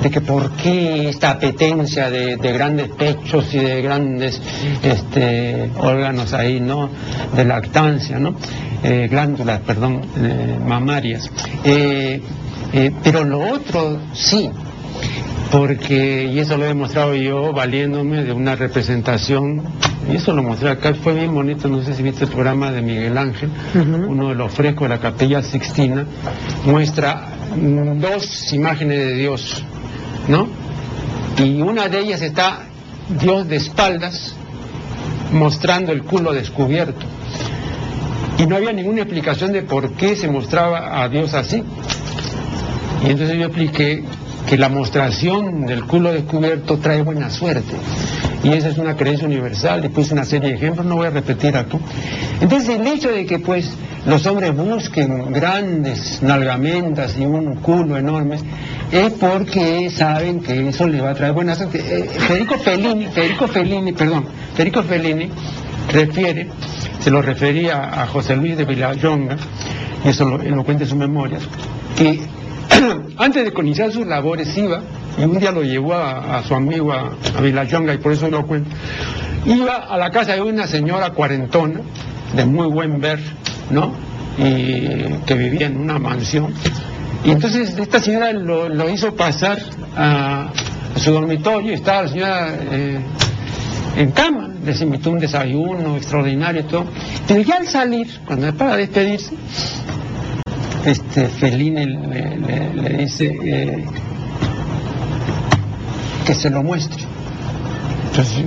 [0.02, 4.42] de que por qué esta apetencia de, grandes pechos y de grandes
[4.82, 6.90] este, órganos ahí, ¿no?
[7.36, 8.34] De lactancia, ¿no?
[8.82, 11.30] Eh, glándulas, perdón, eh, mamarias.
[11.66, 12.22] Eh,
[13.04, 14.50] pero lo otro sí,
[15.52, 19.64] porque, y eso lo he demostrado yo valiéndome de una representación,
[20.12, 22.82] y eso lo mostré acá, fue bien bonito, no sé si viste el programa de
[22.82, 26.06] Miguel Ángel, uno de los frescos de la capilla Sixtina,
[26.66, 29.64] muestra dos imágenes de Dios,
[30.28, 30.48] ¿no?
[31.38, 32.64] Y una de ellas está
[33.22, 34.36] Dios de espaldas,
[35.32, 37.06] mostrando el culo descubierto.
[38.38, 41.64] Y no había ninguna explicación de por qué se mostraba a Dios así.
[43.04, 44.04] Y entonces yo expliqué
[44.48, 47.76] que la mostración del culo descubierto trae buena suerte.
[48.44, 51.10] Y esa es una creencia universal, y puse una serie de ejemplos, no voy a
[51.10, 51.78] repetir acá.
[52.40, 53.70] Entonces el hecho de que pues
[54.06, 58.38] los hombres busquen grandes nalgamentas y un culo enorme
[58.92, 61.80] es porque saben que eso le va a traer buena suerte.
[61.80, 65.30] Eh, Federico Fellini, Federico Fellini, perdón, Federico Fellini
[65.92, 66.48] refiere,
[67.00, 69.36] se lo refería a José Luis de Villayonga,
[70.06, 71.42] y eso lo, lo cuenta en sus memorias,
[71.98, 72.22] que
[73.18, 74.82] antes de iniciar sus labores iba,
[75.18, 78.70] y un día lo llevó a, su amigo a, a y por eso lo cuento,
[79.46, 81.82] iba a la casa de una señora cuarentona,
[82.36, 83.20] de muy buen ver,
[83.70, 83.94] ¿no?
[84.38, 86.54] Y que vivía en una mansión.
[87.24, 89.60] Y entonces esta señora lo, hizo pasar
[89.96, 90.52] a,
[90.96, 93.00] su dormitorio, estaba la señora eh,
[93.98, 96.86] en cama, les invitó un desayuno extraordinario y todo.
[97.28, 99.34] Pero ya al salir, cuando para despedirse,
[100.88, 103.86] este Fellini le, dice eh,
[106.26, 107.04] que se lo muestre.
[108.08, 108.44] Entonces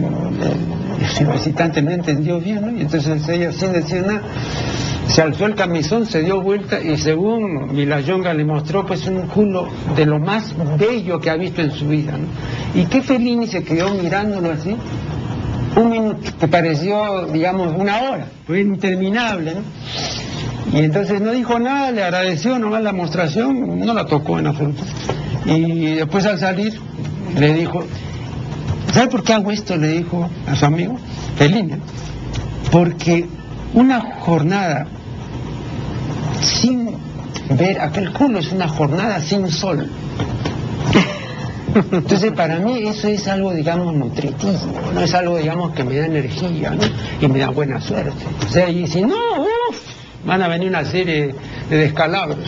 [1.20, 2.78] el, visitante no entendió bien, ¿no?
[2.78, 4.22] Y entonces ella sin decir nada
[5.08, 9.68] se alzó el camisón, se dio vuelta y según Vilayonga le mostró pues un culo
[9.96, 12.80] de lo más bello que ha visto en su vida, ¿no?
[12.80, 14.76] Y que Fellini se quedó mirándolo así,
[15.76, 19.60] un minuto, que pareció, digamos, una hora, fue interminable, ¿no?
[20.72, 24.82] Y entonces no dijo nada, le agradeció nomás la mostración, no la tocó en absoluto.
[25.44, 26.78] Y después al salir
[27.36, 27.84] le dijo,
[28.92, 29.76] ¿sabe por qué hago esto?
[29.76, 30.96] Le dijo a su amigo,
[31.36, 31.78] Felina.
[32.70, 33.26] Porque
[33.74, 34.86] una jornada
[36.40, 36.90] sin
[37.50, 39.90] ver aquel culo es una jornada sin sol.
[41.92, 44.58] Entonces, para mí eso es algo, digamos, nutritivo,
[44.92, 46.82] no es algo, digamos, que me da energía, ¿no?
[47.20, 48.12] Y me da buena suerte.
[48.46, 49.14] O sea, y si no,
[49.68, 49.89] uff,
[50.24, 51.34] van a venir una serie
[51.68, 52.38] de descalabros.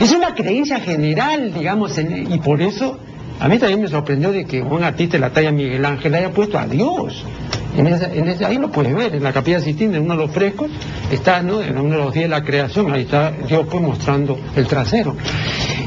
[0.00, 2.98] Es una creencia general, digamos, y por eso
[3.40, 6.30] A mí también me sorprendió de que un artista de la talla Miguel Ángel haya
[6.30, 7.24] puesto a Dios.
[7.76, 7.86] En
[8.28, 10.70] ese, ahí lo puedes ver, en la capilla Sistina, en uno de los frescos,
[11.10, 11.62] está ¿no?
[11.62, 15.16] en uno de los días de la creación, ahí está Dios pues mostrando el trasero.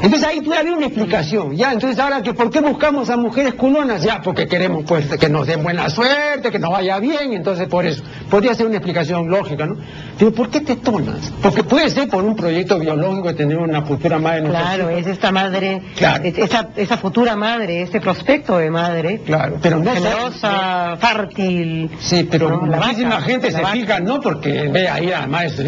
[0.02, 3.54] Entonces ahí puede haber una explicación, ya, entonces ahora que por qué buscamos a mujeres
[3.54, 7.68] culonas, ya, porque queremos pues que nos den buena suerte, que nos vaya bien, entonces
[7.68, 8.02] por eso.
[8.28, 9.76] Podría ser una explicación lógica, ¿no?
[10.18, 11.32] Pero ¿por qué tetonas?
[11.40, 14.48] Porque puede ser por un proyecto biológico de tener una futura madre.
[14.48, 16.24] Claro, es esta madre, claro.
[16.24, 19.20] esa, esa futura madre, ese prospecto de madre.
[19.24, 21.75] Claro, pero no generosa, fértil.
[22.00, 25.64] Sí, pero muchísima gente se fija no porque ve ahí a maestro,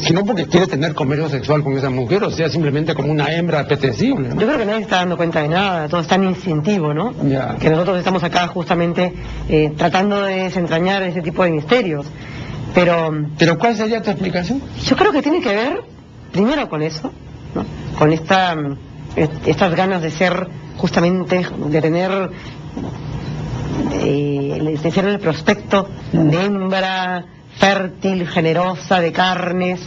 [0.00, 3.60] sino porque quiere tener comercio sexual con esa mujer, o sea, simplemente como una hembra
[3.60, 4.30] apetecible.
[4.30, 7.14] Yo creo que nadie está dando cuenta de nada, todo es tan instintivo, ¿no?
[7.58, 9.12] Que nosotros estamos acá justamente
[9.48, 12.06] eh, tratando de desentrañar ese tipo de misterios.
[12.74, 14.60] Pero, ¿Pero cuál sería tu explicación?
[14.84, 15.82] Yo creo que tiene que ver,
[16.32, 17.10] primero con eso,
[17.54, 17.64] ¿no?
[17.98, 18.56] con esta,
[19.46, 22.30] estas ganas de ser justamente, de tener
[23.92, 27.24] eh, de ser el prospecto de hembra
[27.58, 29.80] fértil, generosa, de carnes,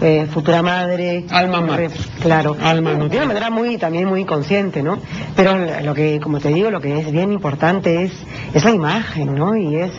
[0.00, 1.24] eh, futura madre.
[1.30, 1.90] Alma madre.
[2.20, 2.56] Claro.
[2.60, 4.98] Alma De una manera muy, también muy consciente, ¿no?
[5.36, 8.12] Pero lo que, como te digo, lo que es bien importante es,
[8.52, 9.56] es la imagen, ¿no?
[9.56, 9.92] Y es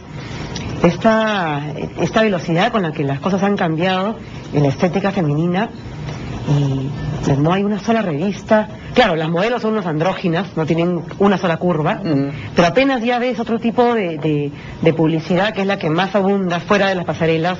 [0.83, 1.61] esta,
[2.01, 4.17] esta velocidad con la que las cosas han cambiado
[4.53, 5.69] en la estética femenina
[6.47, 8.67] y no hay una sola revista.
[8.93, 12.01] Claro, las modelos son unas andróginas, no tienen una sola curva,
[12.55, 14.51] pero apenas ya ves otro tipo de,
[14.95, 17.57] publicidad que es la que más abunda fuera de las pasarelas.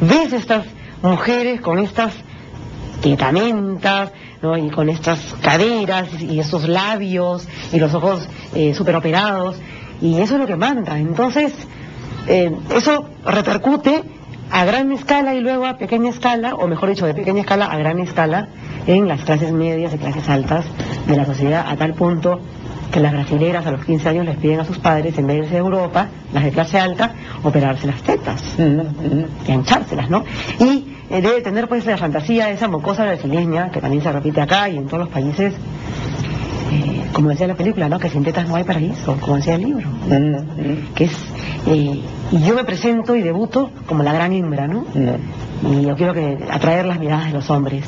[0.00, 0.66] Ves estas
[1.02, 2.12] mujeres con estas
[3.02, 4.12] tetamentas,
[4.42, 4.56] ¿no?
[4.56, 9.56] y con estas caderas y esos labios y los ojos eh, superoperados,
[10.00, 10.98] y eso es lo que manda.
[10.98, 11.52] Entonces,
[12.26, 14.04] eh, eso repercute
[14.50, 17.76] a gran escala y luego a pequeña escala, o mejor dicho, de pequeña escala a
[17.76, 18.48] gran escala,
[18.86, 20.64] en las clases medias y clases altas
[21.06, 22.40] de la sociedad, a tal punto
[22.90, 25.42] que las brasileras a los 15 años les piden a sus padres, en vez de
[25.44, 28.56] irse a Europa, las de clase alta, operarse las tetas,
[29.46, 30.24] y anchárselas, ¿no?
[30.58, 34.68] Y eh, debe tener pues la fantasía esa mocosa brasileña, que también se repite acá
[34.68, 35.54] y en todos los países,
[36.72, 37.98] eh, como decía la película, ¿no?
[37.98, 39.88] Que sin tetas no hay paraíso, como decía el libro.
[40.94, 41.16] Que es
[42.30, 44.84] y yo me presento y debuto como la gran hembra, ¿no?
[45.62, 47.84] Y yo quiero que atraer las miradas de los hombres.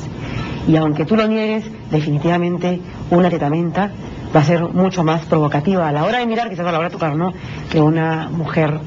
[0.67, 3.91] Y aunque tú lo niegues, definitivamente una tetamenta
[4.35, 6.89] va a ser mucho más provocativa a la hora de mirar, quizás a la hora
[6.89, 7.33] de tocar, ¿no?
[7.69, 8.79] Que una mujer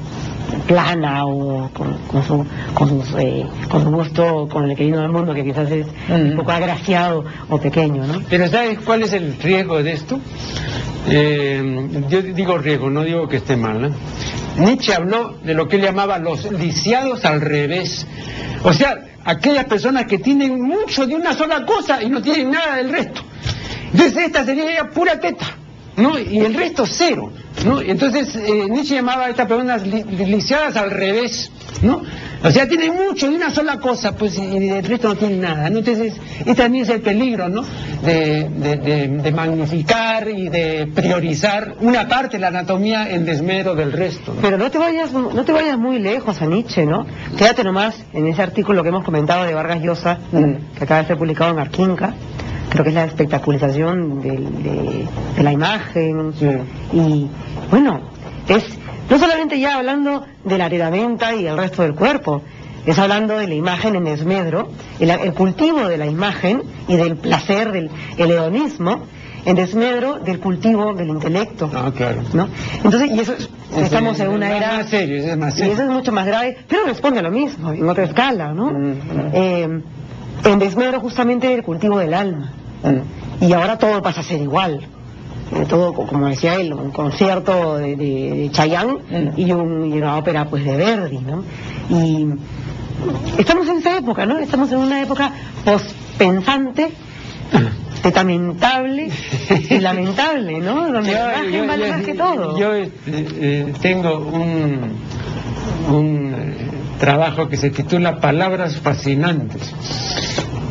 [0.67, 5.33] plana o con, su, con, eh, con su gusto con el que vino del mundo,
[5.33, 8.21] que quizás es un poco agraciado o pequeño, ¿no?
[8.29, 10.19] Pero ¿sabes cuál es el riesgo de esto?
[11.07, 13.93] Eh, yo digo riesgo, no digo que esté mal.
[14.57, 18.07] Nietzsche habló de lo que él llamaba los lisiados al revés.
[18.63, 22.77] O sea, aquellas personas que tienen mucho de una sola cosa y no tienen nada
[22.77, 23.21] del resto.
[23.91, 25.45] Entonces esta sería pura teta,
[25.97, 26.17] ¿no?
[26.17, 27.31] Y el resto cero,
[27.65, 27.81] ¿no?
[27.81, 31.51] Entonces eh, Nietzsche llamaba a estas personas lisiadas al revés,
[31.81, 32.01] ¿no?
[32.43, 35.67] O sea, tiene mucho de una sola cosa, pues, y del resto no tiene nada,
[35.71, 35.79] ¿no?
[35.79, 37.63] Entonces, este también es el peligro, ¿no?
[38.03, 44.35] De, magnificar y de priorizar una parte de la anatomía en desmero del resto.
[44.41, 47.07] Pero no te vayas, no te vayas muy lejos a Nietzsche, ¿no?
[47.35, 50.77] Quédate nomás en ese artículo que hemos comentado de Vargas Llosa, mm.
[50.77, 52.13] que acaba de ser publicado en Arquinca,
[52.69, 55.07] creo que es la espectacularización de,
[55.41, 56.33] la imagen,
[56.93, 57.27] y
[57.69, 58.01] bueno,
[58.47, 58.63] es
[59.09, 62.41] no solamente ya hablando de la heredamenta y el resto del cuerpo,
[62.85, 67.71] es hablando de la imagen en desmedro, el, cultivo de la imagen y del placer,
[67.71, 69.05] del hedonismo,
[69.45, 71.69] en desmedro del cultivo del intelecto.
[71.73, 72.23] Ah, claro.
[72.33, 72.47] ¿no?
[72.83, 73.33] Entonces, y eso
[73.77, 74.77] estamos en una era...
[74.77, 75.71] Más serio, es más serio.
[75.71, 78.71] Y eso es mucho más grave, pero responde a lo mismo, en otra escala, ¿no?
[78.71, 79.31] Mm, mm.
[79.33, 79.81] Eh,
[80.43, 82.51] en desmedro justamente del cultivo del alma.
[82.83, 83.45] Mm.
[83.45, 84.87] Y ahora todo pasa a ser igual
[85.67, 89.39] todo, como decía él, un concierto de, de, Chayanne mm.
[89.39, 91.43] y, una ópera pues de Verdi, ¿no?
[91.89, 92.27] Y
[93.37, 94.39] estamos en esa época, ¿no?
[94.39, 95.31] Estamos en una época
[95.63, 96.91] pospensante,
[98.01, 99.09] tetamentable
[99.69, 100.91] y lamentable, ¿no?
[100.91, 102.57] Donde la imagen vale más que todo.
[102.57, 104.93] Yo eh, eh, tengo un,
[105.89, 106.55] un eh,
[106.99, 109.73] trabajo que se titula Palabras Fascinantes.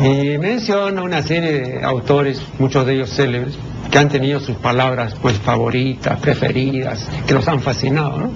[0.01, 3.55] Y menciona una serie de autores, muchos de ellos célebres,
[3.91, 8.31] que han tenido sus palabras pues favoritas, preferidas, que los han fascinado,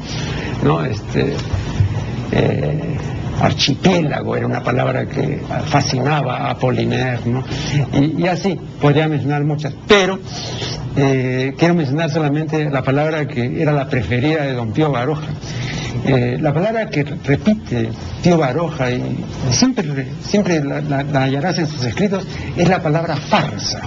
[0.63, 0.85] ¿no?
[0.85, 1.35] Este,
[2.31, 2.98] eh,
[3.41, 7.45] archipiélago era una palabra que fascinaba a Poliner, ¿no?
[7.93, 10.19] Y, así, podría mencionar muchas, pero
[10.97, 15.29] eh, quiero mencionar solamente la palabra que era la preferida de don Pío Baroja.
[16.05, 17.89] Eh, la palabra que repite
[18.23, 23.81] Pío Baroja y siempre, siempre la hallarás en sus escritos es la palabra farsa.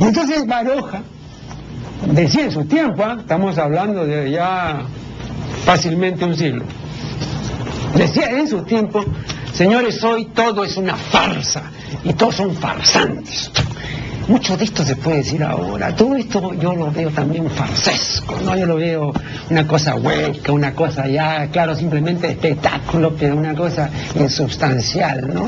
[0.00, 1.02] Entonces Baroja
[2.12, 3.16] decía en su tiempo, ¿ah?
[3.20, 4.80] estamos hablando de ya
[5.64, 6.64] fácilmente un siglo,
[7.94, 9.04] decía en su tiempo,
[9.52, 11.70] señores, hoy todo es una farsa
[12.04, 13.50] y todos son farsantes.
[14.30, 15.92] Mucho de esto se puede decir ahora.
[15.92, 18.56] Todo esto yo lo veo también farsesco, ¿no?
[18.56, 19.12] Yo lo veo
[19.50, 25.46] una cosa hueca, una cosa ya, claro, simplemente espectáculo, pero una cosa insubstancial, ¿no?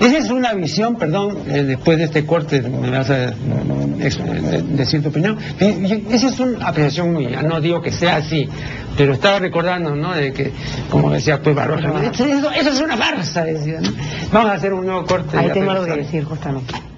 [0.00, 4.62] Esa es una visión, perdón, eh, después de este corte me vas a mm, eh,
[4.76, 5.36] decir tu opinión.
[5.58, 8.48] Esa es una apreciación mía, no digo que sea así,
[8.96, 10.14] pero estaba recordando, ¿no?
[10.14, 10.52] De que,
[10.88, 13.90] como decía pues Baroja, eso, eso, es una farsa, decía, ¿no?
[14.32, 15.36] Vamos a hacer un nuevo corte.
[15.36, 16.91] Ahí tengo algo que decir, justamente.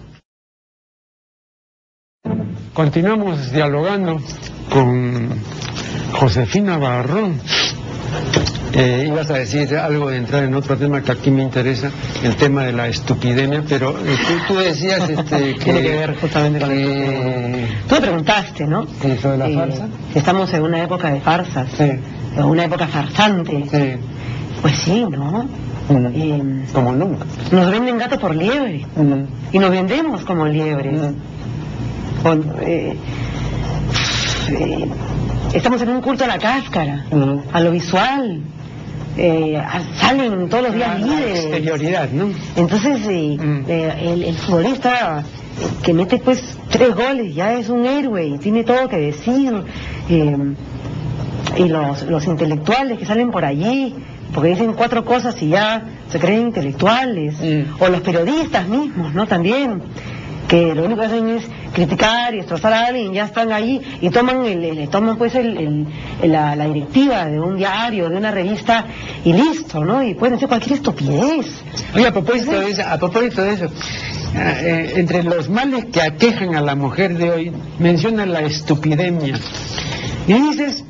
[2.72, 4.18] Continuamos dialogando
[4.72, 5.28] con
[6.14, 7.38] Josefina Barrón.
[8.72, 11.90] Eh, ibas a decir algo de entrar en otro tema que aquí me interesa,
[12.24, 14.16] el tema de la estupidemia, pero eh,
[14.48, 15.64] tú, decías este, que...
[15.64, 17.66] Tiene que ver justamente con que...
[17.88, 18.86] Tú me preguntaste, ¿no?
[19.02, 19.88] Sí, de la Eh, farsa.
[20.14, 21.90] Estamos en una época de farsas, Sí.
[22.42, 23.64] una época farsante.
[23.70, 24.00] Sí.
[24.62, 25.46] Pues sí, ¿no?
[25.88, 26.06] Mm.
[26.14, 27.26] Eh, Como nunca.
[27.52, 29.24] nos venden gato por liebre Mm.
[29.52, 31.00] y nos vendemos como liebres.
[31.00, 31.14] Mm.
[32.26, 32.96] Eh,
[34.48, 34.86] eh,
[35.52, 37.38] estamos en un culto a la cáscara, Mm.
[37.52, 38.40] a lo visual.
[39.16, 39.62] Eh,
[39.96, 41.40] salen todos los días la líderes.
[41.40, 42.30] exterioridad, ¿no?
[42.56, 43.64] Entonces, eh, Mm.
[43.68, 45.22] eh, el, el futbolista
[45.82, 49.52] que mete pues tres goles ya es un héroe y tiene todo que decir.
[51.56, 53.94] y los, los intelectuales que salen por allí,
[54.32, 57.36] porque dicen cuatro cosas y ya se creen intelectuales.
[57.40, 57.80] Mm.
[57.80, 59.26] O los periodistas mismos, ¿no?
[59.28, 59.80] También
[60.48, 64.10] que lo único que hacen es criticar y destrozar a alguien, ya están ahí y
[64.10, 65.56] toman el, toman pues el,
[66.22, 68.84] el- la, la directiva de un diario, de una revista
[69.24, 70.02] y listo, ¿no?
[70.02, 71.46] Y pueden decir cualquier estupidez.
[71.94, 73.66] Oye, a propósito de eso, a propósito de eso
[74.36, 79.38] ah, eh, entre los males que aquejan a la mujer de hoy, mencionan la estupidemia.
[80.26, 80.84] Y dices,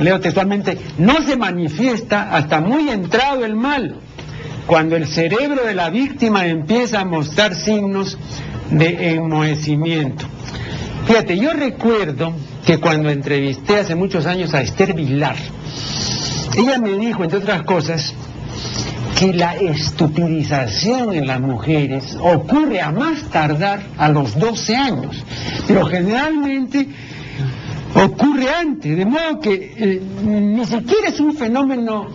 [0.00, 3.96] leo textualmente, no se manifiesta hasta muy entrado el mal,
[4.66, 8.16] cuando el cerebro de la víctima empieza a mostrar signos
[8.70, 10.26] de enmohecimiento.
[11.06, 12.32] Fíjate, yo recuerdo
[12.64, 15.36] que cuando entrevisté hace muchos años a Esther Vilar,
[16.56, 18.14] ella me dijo, entre otras cosas,
[19.18, 25.24] que la estupidización en las mujeres ocurre a más tardar a los 12 años,
[25.66, 26.88] pero generalmente
[27.94, 32.08] ocurre antes, de modo que eh, ni siquiera es un fenómeno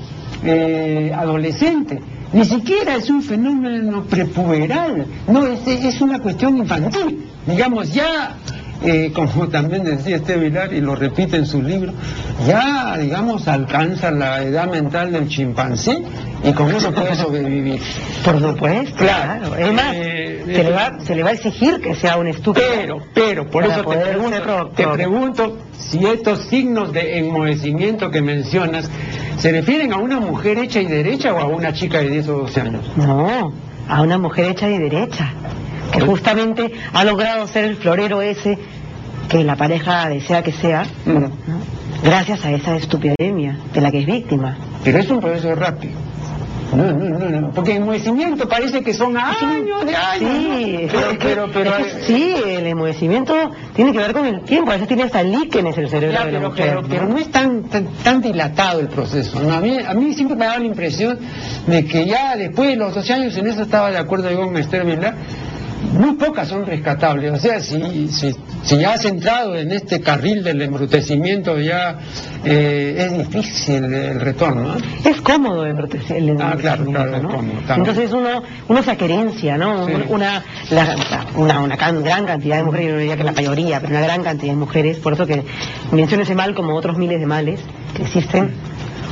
[0.44, 2.00] eh, adolescente,
[2.36, 8.36] ni siquiera es un fenómeno prepuberal, no, es, es una cuestión infantil, digamos, ya
[8.84, 11.94] eh, como también decía este Vilar y lo repite en su libro,
[12.46, 16.04] ya, digamos, alcanza la edad mental del chimpancé
[16.44, 17.80] y con eso puede sobrevivir.
[18.24, 19.50] Por supuesto, Claro.
[19.50, 19.56] claro.
[19.56, 22.66] Es más, Eh, se, le va, se le va a exigir que sea un estúpido.
[22.76, 28.90] Pero, pero, por eso te pregunto, te pregunto si estos signos de enmohecimiento que mencionas
[29.38, 32.38] se refieren a una mujer hecha y derecha o a una chica de 10 o
[32.40, 32.92] 12 años.
[32.96, 33.52] No,
[33.88, 35.34] a una mujer hecha y derecha,
[35.92, 38.58] que justamente ha logrado ser el florero ese
[39.30, 41.14] que la pareja desea que sea, Mm.
[41.14, 41.32] ¿no?
[42.04, 44.58] gracias a esa estupidemia de la que es víctima.
[44.84, 45.94] Pero es un proceso rápido.
[46.76, 50.20] No, no, no, no, porque enmohecimiento parece que son años de años.
[50.20, 50.92] Sí, ¿no?
[50.92, 53.34] pero, es que- pero, pero, es que sí, el enmohecimiento
[53.76, 56.38] tiene que ver con el tiempo, a veces tiene hasta líquenes el cerebro de la
[56.40, 56.66] pero, mujer.
[56.76, 59.40] pero, pero no es tan, tan, tan dilatado el proceso.
[59.40, 59.54] ¿no?
[59.54, 61.18] A, mí, a mí siempre me daba la impresión
[61.68, 64.58] de que ya después de los 12 años, en eso estaba de acuerdo yo con
[64.58, 65.16] Esther Vilar,
[65.94, 67.32] muy pocas son rescatables.
[67.34, 71.98] O sea, si, si, si ya has entrado en este carril del embrutecimiento, ya
[72.44, 74.76] eh, es difícil el retorno.
[74.76, 74.76] ¿no?
[75.10, 75.76] Es cómodo el
[76.10, 77.60] el Ah, claro, claro, es cómodo.
[77.76, 79.86] Entonces uno, uno se acerencia, ¿no?
[79.88, 79.94] Sí.
[80.10, 80.96] Una, la-
[81.36, 84.02] una, una can- gran cantidad de mujeres, yo no diría que la mayoría, pero una
[84.02, 85.44] gran cantidad de mujeres, por eso que
[85.92, 87.60] menciono ese mal como otros miles de males
[87.96, 88.52] que existen,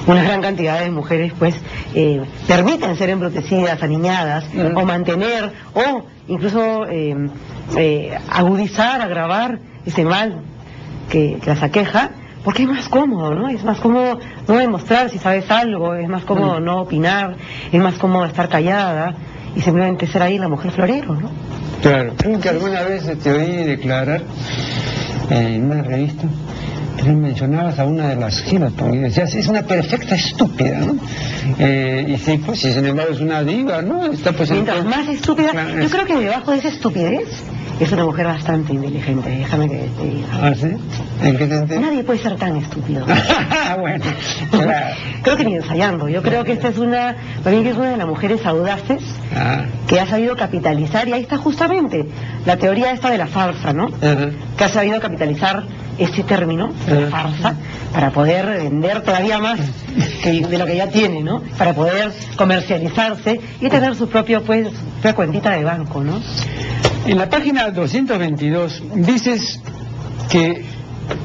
[0.07, 1.55] una gran cantidad de mujeres pues
[1.95, 4.75] eh, permiten ser embrutecidas, aniñadas, Mm.
[4.77, 7.15] o mantener, o incluso eh,
[7.77, 10.41] eh, agudizar, agravar ese mal
[11.09, 12.11] que, que las aqueja,
[12.43, 13.47] porque es más cómodo, ¿no?
[13.49, 17.35] Es más cómodo no demostrar si sabes algo, es más cómodo no opinar,
[17.71, 19.15] es más cómodo estar callada
[19.55, 21.29] y simplemente ser ahí la mujer florero, ¿no?
[21.81, 22.13] Claro.
[22.17, 24.21] Creo que alguna vez te oí declarar
[25.29, 26.23] en una revista
[27.09, 28.41] mencionabas a una de las
[29.01, 30.95] decías, es una perfecta estúpida, ¿no?
[31.59, 34.05] Eh, y sí, pues, y sin embargo es una diva, ¿no?
[34.05, 37.27] Está pues en- Mientras más estúpida, Claro, yo creo que debajo de esa estupidez
[37.79, 40.27] es una mujer bastante inteligente, déjame que te diga.
[40.41, 40.67] ¿Ah, sí?
[41.23, 41.81] ¿En qué sentido?
[41.81, 43.05] Nadie puede ser tan estúpido.
[43.79, 44.05] bueno,
[44.51, 44.95] claro.
[45.23, 46.07] creo que ni ensayando.
[46.07, 49.01] Yo creo que esta es una, para mí que es una de las mujeres audaces
[49.35, 52.05] Ah, que ha sabido capitalizar, y ahí está justamente
[52.45, 53.89] la teoría esta de la farsa, ¿no?
[54.57, 55.63] Que ha sabido capitalizar
[56.03, 57.07] ese término, Eh.
[57.09, 57.55] farsa,
[57.93, 59.59] para poder vender todavía más
[60.23, 61.41] que- de lo que ya tiene, ¿no?
[61.57, 66.19] Para poder comercializarse y tener su pues, propia cuentita de banco, ¿no?
[67.05, 69.59] En la página 222 dices
[70.29, 70.63] que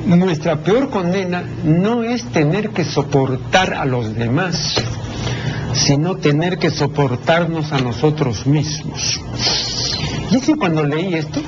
[0.07, 4.75] nuestra peor condena no es tener que soportar a los demás,
[5.75, 9.21] sino tener que soportarnos a nosotros mismos.
[10.31, 11.41] Y es que cuando leí esto,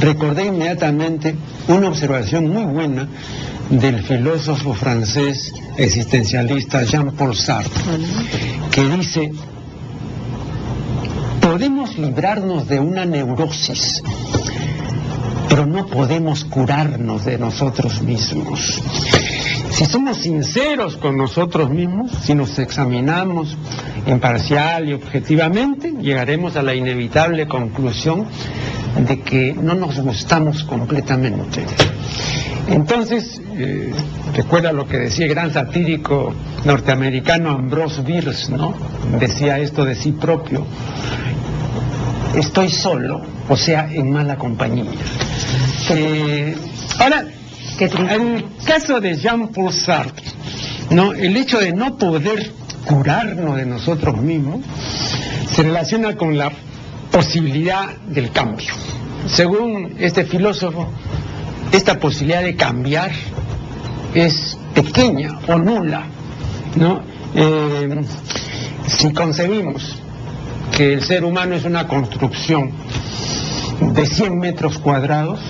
[0.00, 1.34] recordé inmediatamente
[1.68, 3.08] una observación muy buena
[3.70, 7.82] del filósofo francés existencialista Jean-Paul Sartre,
[8.70, 9.32] que dice,
[11.40, 14.02] podemos librarnos de una neurosis,
[15.48, 18.82] pero no podemos curarnos de nosotros mismos.
[19.70, 23.56] Si somos sinceros con nosotros mismos, si nos examinamos
[24.06, 28.26] imparcial y objetivamente, llegaremos a la inevitable conclusión
[28.96, 31.64] de que no nos gustamos completamente.
[32.68, 33.92] Entonces, eh,
[34.34, 36.32] recuerda lo que decía el gran satírico
[36.64, 38.74] norteamericano Ambrose Bierce, ¿no?
[39.18, 40.64] Decía esto de sí propio,
[42.36, 44.90] estoy solo, o sea, en mala compañía.
[45.90, 46.56] Eh,
[46.98, 47.24] ahora,
[47.80, 50.24] el caso de Jean-Paul Sartre,
[50.90, 51.12] ¿no?
[51.12, 52.52] el hecho de no poder
[52.86, 54.60] curarnos de nosotros mismos
[55.50, 56.52] se relaciona con la
[57.12, 58.72] posibilidad del cambio.
[59.28, 60.88] Según este filósofo,
[61.70, 63.12] esta posibilidad de cambiar
[64.14, 66.06] es pequeña o nula,
[66.74, 67.02] ¿no?
[67.34, 68.00] Eh,
[68.88, 69.96] si concebimos
[70.76, 72.72] que el ser humano es una construcción
[73.80, 75.40] de 100 metros cuadrados,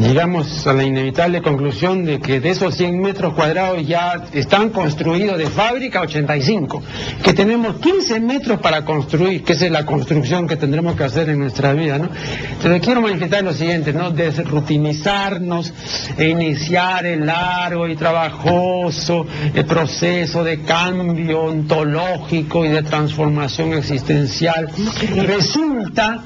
[0.00, 5.38] llegamos a la inevitable conclusión de que de esos 100 metros cuadrados ya están construidos
[5.38, 6.82] de fábrica 85,
[7.22, 11.28] que tenemos 15 metros para construir, que esa es la construcción que tendremos que hacer
[11.28, 12.08] en nuestra vida, ¿no?
[12.52, 14.10] Entonces quiero manifestar lo siguiente, ¿no?
[14.10, 15.72] Desrutinizarnos
[16.16, 24.68] e iniciar el largo y trabajoso el proceso de cambio ontológico y de transformación existencial
[25.16, 26.24] resulta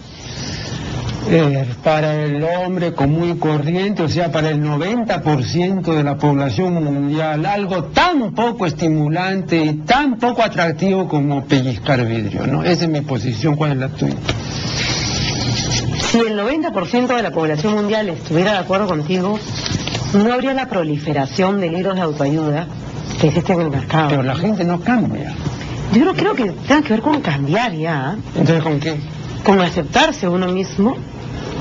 [1.30, 6.82] eh, para el hombre común y corriente, o sea, para el 90% de la población
[6.82, 12.64] mundial, algo tan poco estimulante y tan poco atractivo como pellizcar vidrio, ¿no?
[12.64, 14.16] Esa es mi posición, ¿cuál es la tuya?
[15.98, 19.38] Si el 90% de la población mundial estuviera de acuerdo contigo,
[20.14, 22.66] no habría la proliferación de libros de autoayuda
[23.20, 24.08] que existen en el mercado.
[24.08, 25.34] Pero la gente no cambia.
[25.92, 28.16] Yo no creo que tenga que ver con cambiar ya.
[28.34, 28.96] Entonces, ¿con qué?
[29.48, 30.96] con aceptarse uno mismo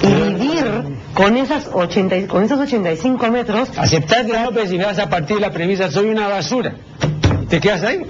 [0.03, 0.65] y vivir
[1.13, 3.69] con esas 80, y- con esos 85 metros.
[3.77, 6.75] Aceptar que no percibas a partir de la premisa, soy una basura.
[7.49, 8.01] ¿Te quedas ahí?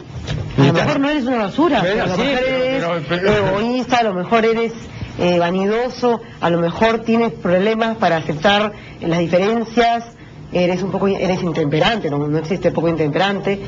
[0.59, 3.97] A lo mejor no eres una basura, Pero a lo mejor eres pero- pero- egoísta,
[3.99, 4.73] a lo mejor eres
[5.19, 8.71] eh, vanidoso, a lo mejor tienes problemas para aceptar
[9.01, 10.05] las diferencias,
[10.51, 13.59] eres un poco eres intemperante, no, no existe poco intemperante,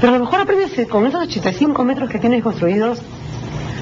[0.00, 3.00] pero a lo mejor aprendes con esos 85 metros que tienes construidos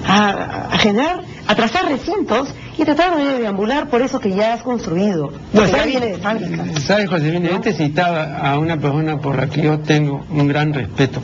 [0.06, 4.62] a, a generar, a trazar recintos y tratar de deambular por eso que ya has
[4.62, 6.64] construido, No, viene de fábrica.
[6.80, 7.48] ¿Sabes, Josefina?
[7.50, 11.20] Yo te citaba a una persona por la que yo tengo un gran respeto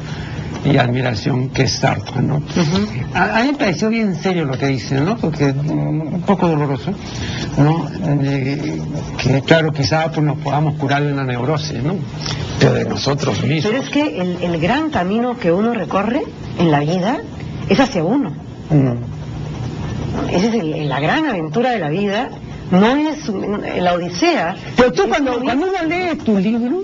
[0.65, 2.41] y admiración, que es Sartre, ¿no?
[3.15, 5.17] A, a mí me pareció bien serio lo que dice, ¿no?
[5.17, 6.93] Porque mm, un poco doloroso,
[7.59, 7.87] ¿no?
[8.17, 8.81] De-
[9.19, 11.97] que claro, quizá pues, nos podamos curar de una neurosis, ¿no?
[12.61, 13.73] Pero de nosotros mismos.
[13.73, 16.23] Pero es que el, el gran camino que uno recorre
[16.59, 17.19] en la vida
[17.69, 18.33] es hacia uno.
[20.31, 22.29] Esa es el- la gran aventura de la vida.
[22.71, 23.29] No es
[23.83, 24.57] la odisea.
[24.77, 26.81] Pero tú cuando, cuando uno lee tu libro,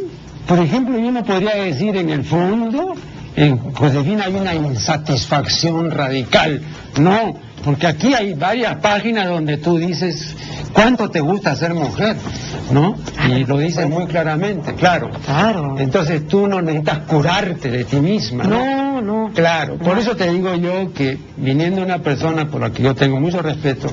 [0.47, 2.95] por ejemplo, yo no podría decir en el fondo,
[3.37, 6.63] en Josefina hay una insatisfacción radical.
[7.01, 10.35] No, porque aquí hay varias páginas donde tú dices
[10.73, 12.17] cuánto te gusta ser mujer,
[12.71, 12.97] ¿no?
[13.29, 15.11] Y lo dices muy claramente, claro.
[15.25, 15.77] Claro.
[15.79, 18.65] Entonces tú no necesitas curarte de ti misma, ¿no?
[18.65, 19.31] No, no.
[19.35, 20.01] Claro, por No.
[20.01, 23.89] eso te digo yo que viniendo una persona por la que yo tengo mucho respeto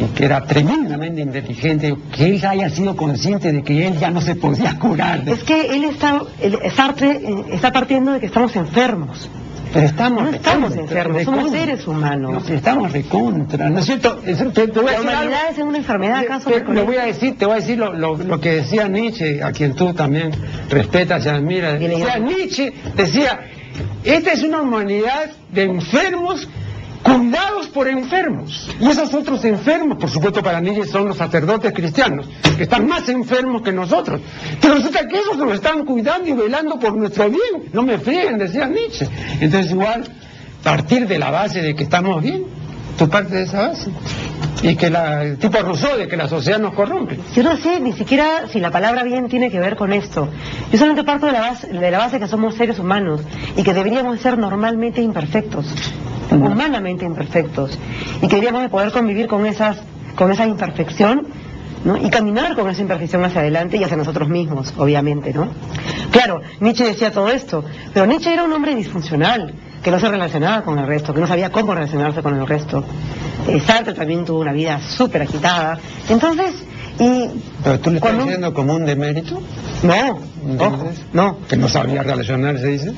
[0.00, 4.20] y que era tremendamente inteligente, que él haya sido consciente de que él ya no
[4.20, 5.22] se podía curar.
[5.28, 9.28] Es que él está, el- Sartre eh, está partiendo de que estamos enfermos.
[9.74, 11.60] Pero estamos No estamos recontra, enfermos, somos recontra.
[11.66, 12.32] seres humanos.
[12.32, 14.16] No, sí, estamos recontra, ¿no es cierto?
[14.16, 14.34] Te,
[14.68, 15.10] te voy a La decir algo.
[15.10, 16.50] humanidad es una enfermedad, ¿acaso?
[16.50, 19.42] Te, te voy a decir, te voy a decir lo, lo- lo que decía Nietzsche,
[19.42, 20.30] a quien tú también
[20.70, 21.78] respetas y admiras.
[21.80, 22.24] Decía, bien.
[22.24, 23.40] Nietzsche decía,
[24.04, 26.48] esta es una humanidad de enfermos
[27.04, 28.68] cuidados por enfermos.
[28.80, 33.08] Y esos otros enfermos, por supuesto para Nietzsche son los sacerdotes cristianos, que están más
[33.08, 34.20] enfermos que nosotros.
[34.60, 37.70] Pero resulta que esos nos están cuidando y velando por nuestro bien.
[37.72, 39.08] No me frieguen, decía Nietzsche.
[39.40, 40.04] Entonces igual,
[40.64, 42.44] partir de la base de que estamos bien,
[42.98, 43.90] Tú partes de esa base.
[44.62, 47.18] Y que la, el tipo Rousseau de que la sociedad nos corrompe.
[47.34, 50.28] Yo no sé ni siquiera si la palabra bien tiene que ver con esto.
[50.70, 53.20] Yo solamente parto de la base, de la base que somos seres humanos
[53.56, 55.66] y que deberíamos ser normalmente imperfectos,
[56.34, 57.78] humanamente imperfectos,
[58.18, 59.78] y que deberíamos de poder convivir con esas,
[60.16, 61.26] con esa imperfección
[61.84, 61.96] ¿no?
[61.96, 65.48] y caminar con esa imperfección hacia adelante y hacia nosotros mismos, obviamente, ¿no?
[66.10, 70.62] Claro, Nietzsche decía todo esto, pero Nietzsche era un hombre disfuncional, que no se relacionaba
[70.62, 72.82] con el resto, que no sabía cómo relacionarse con el resto.
[73.48, 75.78] Eh, Sartre también tuvo una vida súper agitada.
[76.08, 76.54] Entonces,
[76.98, 77.28] y
[77.62, 79.42] Pero tú le estás cuando- diciendo como un demérito,
[79.82, 80.20] No,
[81.12, 81.38] no.
[81.48, 82.92] Que no sabía relacionarse, dice.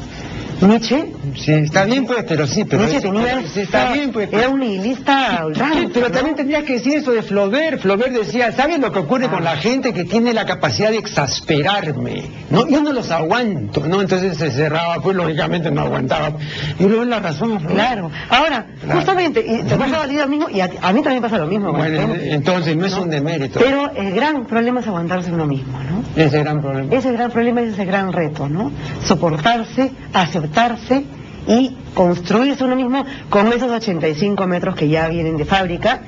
[0.58, 2.80] Nietzsche, Sí, está bien pues, pero sí, pero...
[2.84, 4.32] Nietzsche es- tenía, sí, está bien pues.
[4.32, 6.14] era un nihilista Sí, pero ¿no?
[6.14, 7.82] también tendrías que decir eso de Flaubert.
[7.82, 9.30] Flaubert decía, ¿sabes lo que ocurre Ah.
[9.32, 12.22] con la gente que tiene la capacidad de exasperarme?
[12.48, 12.66] ¿no?
[12.68, 14.00] Yo no los aguanto, ¿no?
[14.00, 16.32] Entonces se cerraba, pues lógicamente no aguantaba.
[16.78, 17.58] Y luego la razón.
[17.58, 18.10] Claro.
[18.30, 18.98] Ahora, Claro.
[19.00, 21.46] justamente, y te pasa a ti lo mismo, y a, a mí también pasa lo
[21.46, 21.70] mismo.
[21.72, 23.60] Bueno, entonces no es un demérito.
[23.60, 26.02] Pero el gran problema es aguantarse uno mismo, ¿no?
[26.16, 26.94] Ese gran problema.
[26.94, 28.72] Ese gran problema es ese gran reto, ¿no?
[29.04, 31.04] Soportarse, aceptarse
[31.46, 36.02] y construirse uno mismo con esos 85 metros que ya vienen de fábrica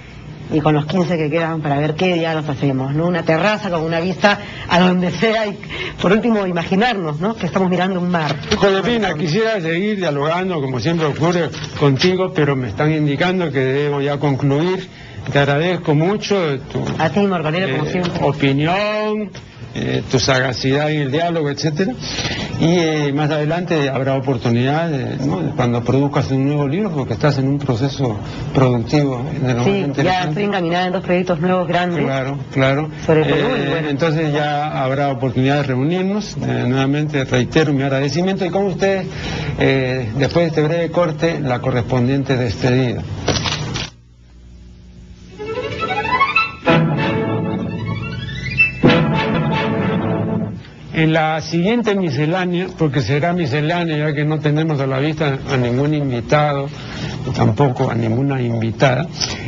[0.52, 3.06] y con los 15 que quedan para ver qué diablos hacemos, ¿no?
[3.06, 5.58] Una terraza con una vista a donde sea y,
[6.00, 7.36] por último, imaginarnos, ¿no?
[7.36, 8.34] Que estamos mirando un mar.
[8.56, 14.18] Josefina, quisiera seguir dialogando, como siempre ocurre contigo, pero me están indicando que debo ya
[14.18, 14.88] concluir.
[15.32, 18.12] Te agradezco mucho tu A ti, Margarita, como eh, siempre.
[18.24, 19.30] opinión,
[19.74, 21.92] eh, tu sagacidad en el diálogo, etcétera.
[22.60, 25.54] Y eh, más adelante habrá oportunidad, eh, ¿no?
[25.54, 28.18] cuando produzcas un nuevo libro, porque estás en un proceso
[28.54, 29.64] productivo de
[29.94, 32.02] Sí, ya estoy encaminada en dos proyectos nuevos grandes.
[32.04, 32.88] Claro, claro.
[33.06, 33.88] Sobre Perú y Eh, bueno.
[33.90, 36.36] Entonces ya habrá oportunidad de reunirnos.
[36.38, 39.06] Eh, nuevamente reitero mi agradecimiento y con ustedes,
[39.60, 43.02] eh, después de este breve corte, la correspondiente despedida.
[50.98, 55.56] En la siguiente miscelánea, porque será miscelánea ya que no tenemos a la vista a
[55.56, 56.68] ningún invitado,
[57.36, 59.06] tampoco a ninguna invitada,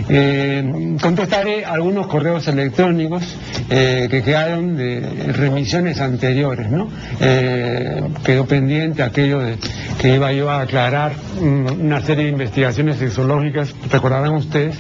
[0.09, 3.25] eh, contestaré algunos correos electrónicos
[3.69, 5.01] eh, que quedaron de
[5.33, 6.89] remisiones anteriores, ¿no?
[7.21, 9.57] Eh, quedó pendiente aquello de
[10.01, 14.79] que iba yo a aclarar una serie de investigaciones sexológicas, recordarán ustedes,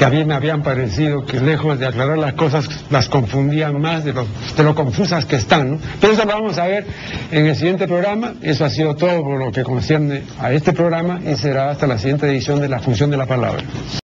[0.00, 4.02] que a mí me habían parecido que lejos de aclarar las cosas las confundían más
[4.02, 5.78] de lo, confusas que están.
[6.00, 6.86] Pero eso lo vamos a ver
[7.30, 8.34] en el siguiente programa.
[8.42, 11.98] Eso ha sido todo por lo que concierne a este programa y será hasta la
[11.98, 13.62] siguiente edición de La Función de la Palabra.